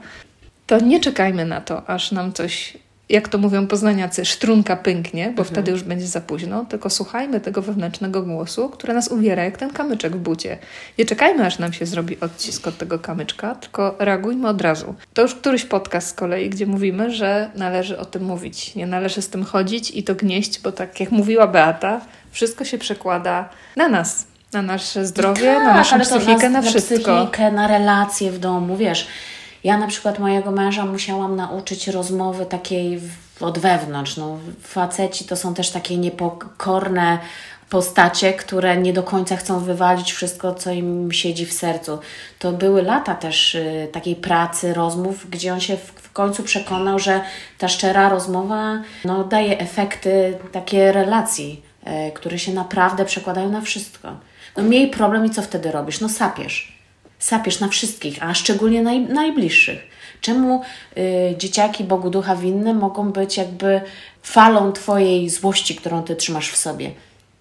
[0.67, 2.77] to nie czekajmy na to, aż nam coś
[3.12, 5.47] jak to mówią poznaniacy, sztrunka pęknie, bo mhm.
[5.47, 9.70] wtedy już będzie za późno, tylko słuchajmy tego wewnętrznego głosu, który nas uwiera jak ten
[9.70, 10.57] kamyczek w bucie.
[10.97, 14.95] Nie czekajmy, aż nam się zrobi odcisk od tego kamyczka, tylko reagujmy od razu.
[15.14, 18.76] To już któryś podcast z kolei, gdzie mówimy, że należy o tym mówić.
[18.76, 22.01] Nie należy z tym chodzić i to gnieść, bo tak jak mówiła Beata,
[22.32, 27.16] wszystko się przekłada na nas, na nasze zdrowie, tak, na naszą psychikę, na, na wszystko.
[27.16, 29.07] Na psychikę, na relacje w domu, wiesz
[29.64, 33.01] ja na przykład mojego męża musiałam nauczyć rozmowy takiej
[33.39, 34.18] od wewnątrz.
[34.18, 37.20] No, faceci to są też takie niepokorne
[37.70, 41.99] postacie, które nie do końca chcą wywalić wszystko, co im siedzi w sercu.
[42.39, 46.99] To były lata też y, takiej pracy, rozmów, gdzie on się w, w, końcu przekonał,
[46.99, 47.22] że
[47.57, 51.62] ta szczera rozmowa no, daje efekty takie relacji,
[52.07, 54.16] y, które się naprawdę przekładają na wszystko.
[54.57, 56.01] No miej problem i co wtedy robisz?
[56.01, 56.80] No sapiesz
[57.22, 59.80] sapiesz na wszystkich, a szczególnie naj, najbliższych.
[60.22, 60.61] Czemu
[60.97, 63.82] y, dzieciaki Bogu Ducha winne mogą być jakby
[64.24, 66.91] falą Twojej złości, którą Ty trzymasz w sobie?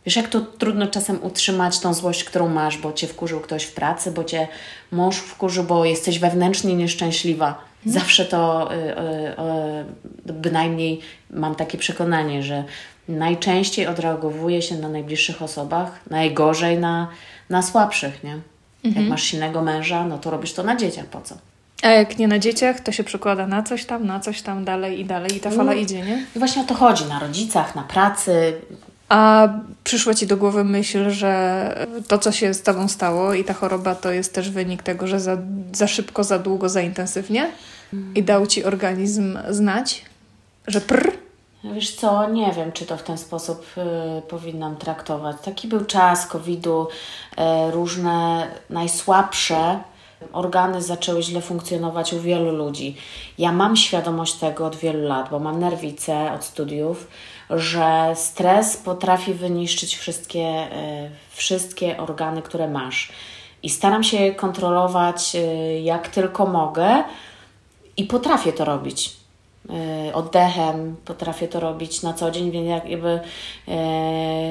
[0.06, 3.72] Wiesz, jak to trudno czasem utrzymać tą złość, którą masz, bo Cię wkurzył ktoś w
[3.72, 4.48] pracy, bo Cię
[4.92, 7.46] mąż wkurzył, bo jesteś wewnętrznie nieszczęśliwa.
[7.84, 8.00] Hmm.
[8.00, 11.00] Zawsze to y, y, y, bynajmniej
[11.30, 12.64] mam takie przekonanie, że
[13.08, 17.08] najczęściej odreagowuje się na najbliższych osobach, najgorzej na,
[17.50, 18.38] na słabszych, nie?
[18.84, 19.04] Mhm.
[19.04, 21.34] Jak masz silnego męża, no to robisz to na dzieciach, po co?
[21.82, 25.00] A jak nie na dzieciach, to się przekłada na coś tam, na coś tam, dalej
[25.00, 25.78] i dalej i ta fala No.
[25.78, 26.26] idzie, nie?
[26.36, 28.52] I właśnie o to chodzi, na rodzicach, na pracy.
[29.08, 29.48] A
[29.84, 33.94] przyszła Ci do głowy myśl, że to, co się z Tobą stało i ta choroba,
[33.94, 35.36] to jest też wynik tego, że za,
[35.72, 37.50] za szybko, za długo, za intensywnie?
[38.14, 40.04] I dał Ci organizm znać,
[40.66, 41.12] że prr?
[41.64, 43.66] Wiesz co, nie wiem, czy to w ten sposób
[44.18, 45.36] y, powinnam traktować.
[45.44, 49.80] Taki był czas COVID-u, y, różne najsłabsze
[50.32, 52.96] organy zaczęły źle funkcjonować u wielu ludzi.
[53.38, 57.08] Ja mam świadomość tego od wielu lat, bo mam nerwicę od studiów,
[57.50, 63.12] że stres potrafi wyniszczyć wszystkie, y, wszystkie organy, które masz.
[63.62, 67.04] I staram się kontrolować y, jak tylko mogę
[67.96, 69.19] i potrafię to robić
[70.14, 73.20] oddechem, potrafię to robić na co dzień, więc jakby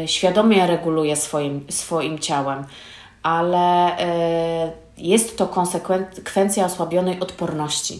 [0.04, 2.66] y, świadomie reguluję swoim, swoim ciałem,
[3.24, 3.98] ale
[4.68, 8.00] y, jest to konsekwencja osłabionej odporności.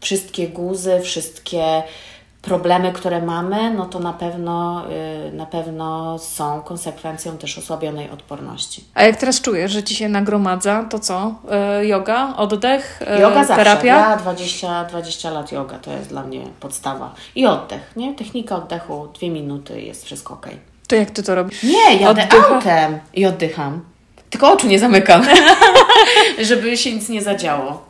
[0.00, 1.82] Wszystkie guzy, wszystkie
[2.42, 4.84] problemy, które mamy, no to na pewno,
[5.28, 8.84] y, na pewno są konsekwencją też osłabionej odporności.
[8.94, 11.34] A jak teraz czujesz, że Ci się nagromadza, to co?
[11.50, 13.64] E, yoga, oddech, e, Yoga zawsze.
[13.64, 13.96] terapia?
[14.10, 17.14] Ja 20, 20 lat yoga to jest dla mnie podstawa.
[17.34, 18.14] I oddech, nie?
[18.14, 20.46] Technika oddechu, dwie minuty jest wszystko ok.
[20.88, 21.62] To jak Ty to robisz?
[21.62, 23.84] Nie, jadę Oddycha- autem i oddycham.
[24.30, 25.22] Tylko oczu nie zamykam,
[26.48, 27.84] żeby się nic nie zadziało.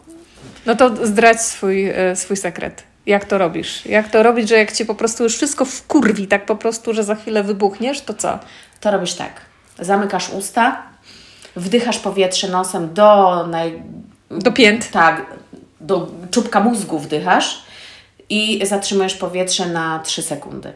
[0.67, 2.83] No to zdradź swój, swój sekret.
[3.07, 3.87] Jak to robisz?
[3.87, 7.05] Jak to robić, że jak Cię po prostu już wszystko wkurwi, tak po prostu, że
[7.05, 8.39] za chwilę wybuchniesz, to co?
[8.81, 9.33] To robisz tak.
[9.79, 10.83] Zamykasz usta,
[11.57, 13.83] wdychasz powietrze nosem do naj...
[14.31, 14.91] Do pięt.
[14.91, 15.27] Tak,
[15.81, 17.63] do czubka mózgu wdychasz
[18.29, 20.73] i zatrzymujesz powietrze na 3 sekundy.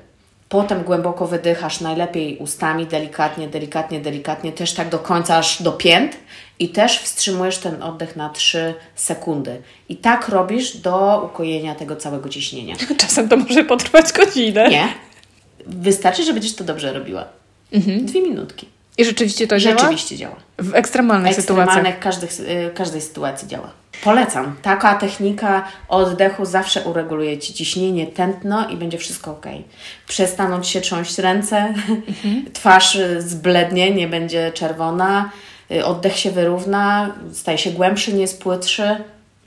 [0.49, 6.17] Potem głęboko wydychasz, najlepiej ustami, delikatnie, delikatnie, delikatnie, też tak do końca, aż do pięt
[6.59, 9.63] i też wstrzymujesz ten oddech na 3 sekundy.
[9.89, 12.77] I tak robisz do ukojenia tego całego ciśnienia.
[12.97, 14.69] Czasem to może potrwać godzinę.
[14.69, 14.89] Nie.
[15.67, 17.25] Wystarczy, że będziesz to dobrze robiła.
[18.01, 18.69] Dwie minutki.
[18.99, 19.79] I rzeczywiście to działa?
[19.79, 20.37] Rzeczywiście działa.
[20.59, 21.67] W ekstremalnych W sytuacjach.
[21.67, 23.71] ekstremalnych każdych, y, każdej sytuacji działa.
[24.05, 24.57] Polecam.
[24.63, 29.47] Taka technika oddechu zawsze ureguluje Ci ciśnienie, tętno i będzie wszystko ok.
[30.09, 31.75] Przestaną Ci się trząść ręce,
[32.53, 35.31] twarz y, zblednie, nie będzie czerwona,
[35.83, 38.97] oddech się wyrówna, staje się głębszy, nie jest płytszy.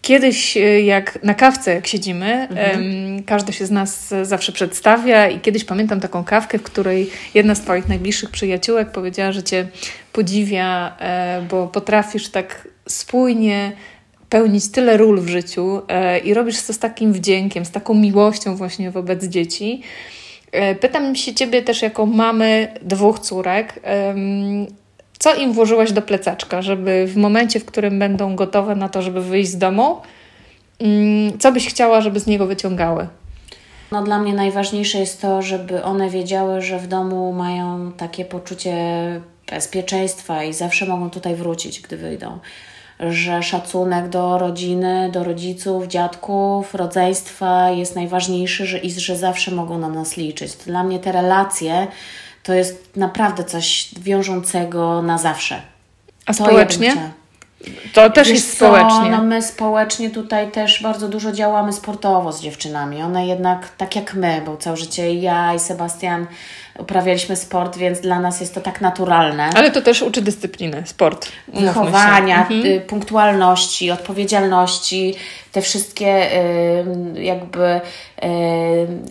[0.02, 3.24] Kiedyś, y, jak na kawce, jak siedzimy, Mhm.
[3.24, 7.62] każdy się z nas zawsze przedstawia i kiedyś pamiętam taką kawkę, w której jedna z
[7.62, 9.68] Twoich najbliższych przyjaciółek powiedziała, że Cię
[10.14, 13.72] podziwia, e, bo potrafisz tak spójnie
[14.30, 18.56] pełnić tyle ról w życiu e, i robisz to z takim wdziękiem, z taką miłością
[18.56, 19.82] właśnie wobec dzieci.
[20.52, 23.80] E, Pytam się Ciebie też jako mamy dwóch córek,
[25.20, 29.22] co im włożyłaś do plecaczka, żeby w momencie, w którym będą gotowe na to, żeby
[29.22, 30.02] wyjść z domu,
[30.80, 33.08] mm, co byś chciała, żeby z niego wyciągały?
[33.92, 38.76] No, dla mnie najważniejsze jest to, żeby one wiedziały, że w domu mają takie poczucie
[39.52, 42.40] bezpieczeństwa i zawsze mogą tutaj wrócić, gdy wyjdą.
[43.00, 49.80] Że szacunek do rodziny, do rodziców, dziadków, rodzeństwa jest najważniejszy że, i że zawsze mogą
[49.80, 50.56] na nas liczyć.
[50.56, 51.88] Dla mnie te relacje
[52.48, 55.56] to jest naprawdę coś wiążącego na zawsze.
[56.26, 56.92] A ja społecznie?
[56.92, 57.10] chciała.
[57.94, 59.10] To też Wiesz jest co, społecznie.
[59.12, 63.02] No my społecznie tutaj też bardzo dużo działamy sportowo z dziewczynami.
[63.02, 66.28] One jednak tak jak my, bo całe życie i ja i Sebastian
[66.80, 69.50] uprawialiśmy sport, więc dla nas jest to tak naturalne.
[69.56, 71.28] Ale to też uczy dyscypliny, sport.
[71.48, 72.66] Wychowania, Mhm.
[72.66, 75.16] y, punktualności, odpowiedzialności,
[75.52, 76.32] te wszystkie
[77.16, 77.82] y, jakby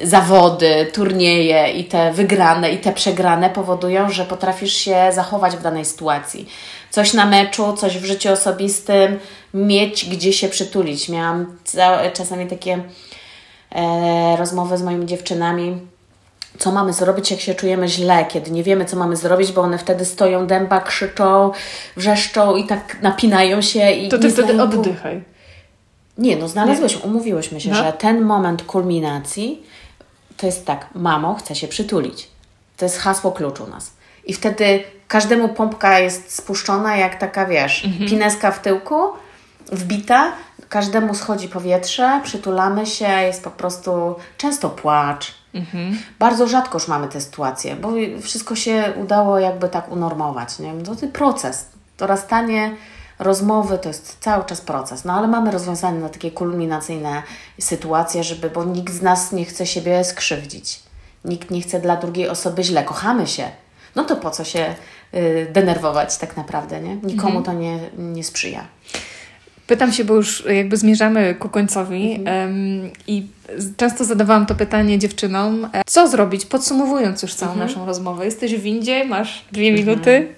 [0.03, 5.63] y, zawody, turnieje i te wygrane i te przegrane powodują, że potrafisz się zachować w
[5.63, 6.49] danej sytuacji.
[6.97, 9.19] Coś na meczu, coś w życiu osobistym,
[9.55, 11.09] mieć gdzie się przytulić.
[11.09, 11.57] Miałam
[12.15, 12.83] czasami takie
[13.73, 15.79] e, rozmowy z moimi dziewczynami,
[16.59, 19.79] co mamy zrobić, jak się czujemy źle, kiedy nie wiemy, co mamy zrobić, bo one
[19.79, 21.51] wtedy stoją dęba, krzyczą,
[21.97, 23.91] wrzeszczą i tak napinają się.
[23.91, 25.23] I To ty wtedy znają oddychaj.
[26.19, 27.77] Nie, no znalazłyśmy, umówiłyśmy się, No.
[27.77, 29.63] że ten moment kulminacji
[30.37, 32.29] to jest tak, mamo, chcę się przytulić.
[32.77, 33.97] To jest hasło klucz u nas.
[34.27, 38.11] I wtedy każdemu pompka jest spuszczona jak taka, wiesz, Mhm.
[38.11, 38.97] pineska w tyłku,
[39.73, 40.33] wbita,
[40.69, 45.35] każdemu schodzi powietrze, przytulamy się, jest po prostu często płacz.
[45.55, 45.99] Mhm.
[46.19, 47.89] Bardzo rzadko już mamy te sytuacje, bo
[48.23, 50.59] wszystko się udało jakby tak unormować.
[50.59, 50.73] Nie?
[50.85, 51.67] To jest proces.
[51.99, 52.75] Dorastanie,
[53.19, 55.05] rozmowy to jest cały czas proces.
[55.05, 57.23] No ale mamy rozwiązane na takie kulminacyjne
[57.61, 60.81] sytuacje, żeby, bo nikt z nas nie chce siebie skrzywdzić.
[61.25, 62.85] Nikt nie chce dla drugiej osoby źle.
[62.85, 63.51] Kochamy się.
[63.97, 64.75] No to po co się
[65.15, 66.97] y, denerwować tak naprawdę, nie?
[66.97, 68.67] Nikomu to nie, nie sprzyja.
[69.67, 72.51] Pytam się, bo już jakby zmierzamy ku końcowi mhm.
[72.51, 73.27] um, i
[73.77, 77.69] często zadawałam to pytanie dziewczynom, e, co zrobić, podsumowując już całą mhm.
[77.69, 78.25] naszą rozmowę.
[78.25, 79.87] Jesteś w windzie, masz dwie mhm.
[79.87, 80.35] minuty,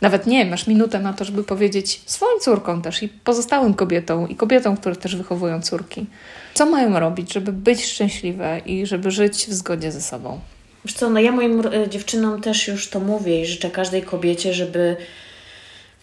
[0.00, 4.36] nawet nie, masz minutę na to, żeby powiedzieć swoim córkom też i pozostałym kobietom i
[4.36, 6.06] kobietom, które też wychowują córki,
[6.54, 10.40] co mają robić, żeby być szczęśliwe i żeby żyć w zgodzie ze sobą.
[10.84, 14.54] Wiesz co, no ja moim e, dziewczynom też już to mówię i życzę każdej kobiecie,
[14.54, 14.96] żeby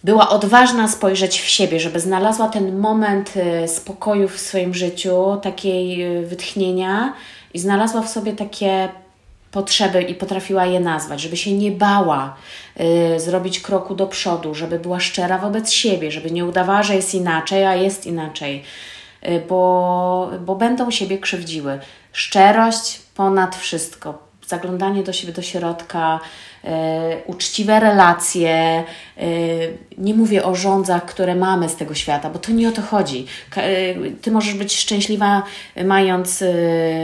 [0.03, 6.01] była odważna spojrzeć w siebie, żeby znalazła ten moment e, spokoju w swoim życiu, takiej
[6.01, 7.13] e, wytchnienia
[7.53, 8.89] i znalazła w sobie takie
[9.51, 12.35] potrzeby i potrafiła je nazwać, żeby się nie bała
[13.15, 17.15] y, zrobić kroku do przodu, żeby była szczera wobec siebie, żeby nie udawała, że jest
[17.15, 18.63] inaczej, a jest inaczej,
[19.27, 21.79] y, bo, bo będą siebie krzywdziły.
[22.13, 26.19] Szczerość ponad wszystko zaglądanie do siebie, do środka,
[26.63, 28.49] e, uczciwe relacje.
[28.49, 28.83] E,
[29.97, 33.25] nie mówię o rządzach, które mamy z tego świata, bo to nie o to chodzi.
[33.57, 33.61] E,
[34.21, 35.43] ty możesz być szczęśliwa
[35.85, 36.43] mając,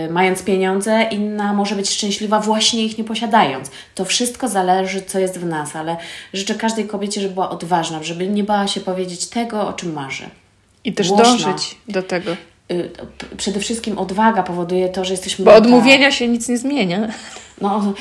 [0.10, 3.72] mając pieniądze, inna może być szczęśliwa właśnie ich nie posiadając.
[3.96, 5.98] To wszystko zależy, co jest w nas, ale
[6.34, 10.30] życzę każdej kobiecie, żeby była odważna, żeby nie bała się powiedzieć tego, o czym marzy.
[10.84, 11.26] I też Głośno.
[11.26, 12.36] dążyć do tego.
[12.72, 12.90] Y,
[13.38, 15.46] przede wszystkim odwaga powoduje to, że jesteśmy.
[15.46, 17.08] Bo od mówienia się nic nie zmienia.
[17.62, 17.94] No.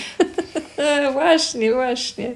[1.12, 2.32] właśnie, właśnie.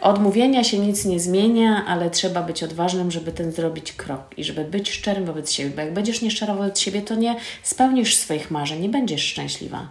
[0.00, 4.44] Od mówienia się nic nie zmienia, ale trzeba być odważnym, żeby ten zrobić krok i
[4.44, 5.70] żeby być szczerym wobec siebie.
[5.70, 9.88] Bo jak będziesz nieszczera wobec siebie, to nie spełnisz swoich marzeń, nie będziesz szczęśliwa.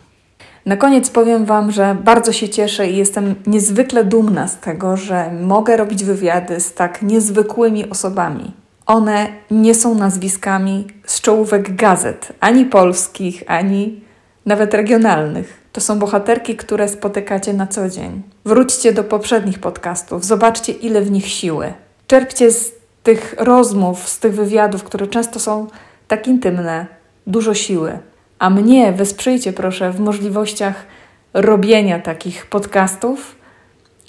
[0.66, 5.32] Na koniec powiem Wam, że bardzo się cieszę i jestem niezwykle dumna z tego, że
[5.32, 8.52] mogę robić wywiady z tak niezwykłymi osobami.
[8.90, 14.02] One nie są nazwiskami z czołówek gazet, ani polskich, ani
[14.46, 15.68] nawet regionalnych.
[15.72, 18.22] To są bohaterki, które spotykacie na co dzień.
[18.46, 21.74] Wróćcie do poprzednich podcastów, zobaczcie, ile w nich siły.
[22.08, 22.72] Czerpcie z
[23.04, 25.68] tych rozmów, z tych wywiadów, które często są
[26.08, 26.86] tak intymne,
[27.28, 28.00] dużo siły.
[28.40, 30.86] A mnie wesprzyjcie proszę w możliwościach
[31.34, 33.36] robienia takich podcastów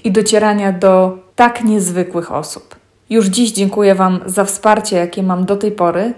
[0.04, 2.79] i docierania do tak niezwykłych osób.
[3.10, 6.14] Już dziś dziękuję Wam za wsparcie, jakie mam do tej pory.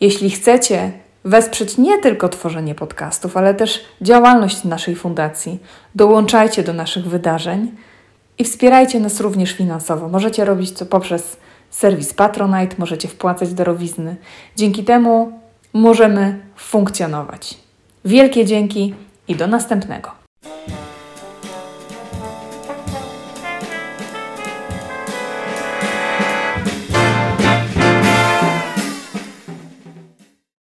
[0.00, 0.92] Jeśli chcecie
[1.24, 5.58] wesprzeć nie tylko tworzenie podcastów, ale też działalność naszej fundacji,
[5.94, 7.72] dołączajcie do naszych wydarzeń
[8.38, 10.08] i wspierajcie nas również finansowo.
[10.08, 11.36] Możecie robić to poprzez
[11.70, 14.16] serwis Patronite, możecie wpłacać darowizny.
[14.56, 15.32] Dzięki temu
[15.72, 17.54] możemy funkcjonować.
[18.04, 18.94] Wielkie dzięki
[19.28, 20.10] i do następnego.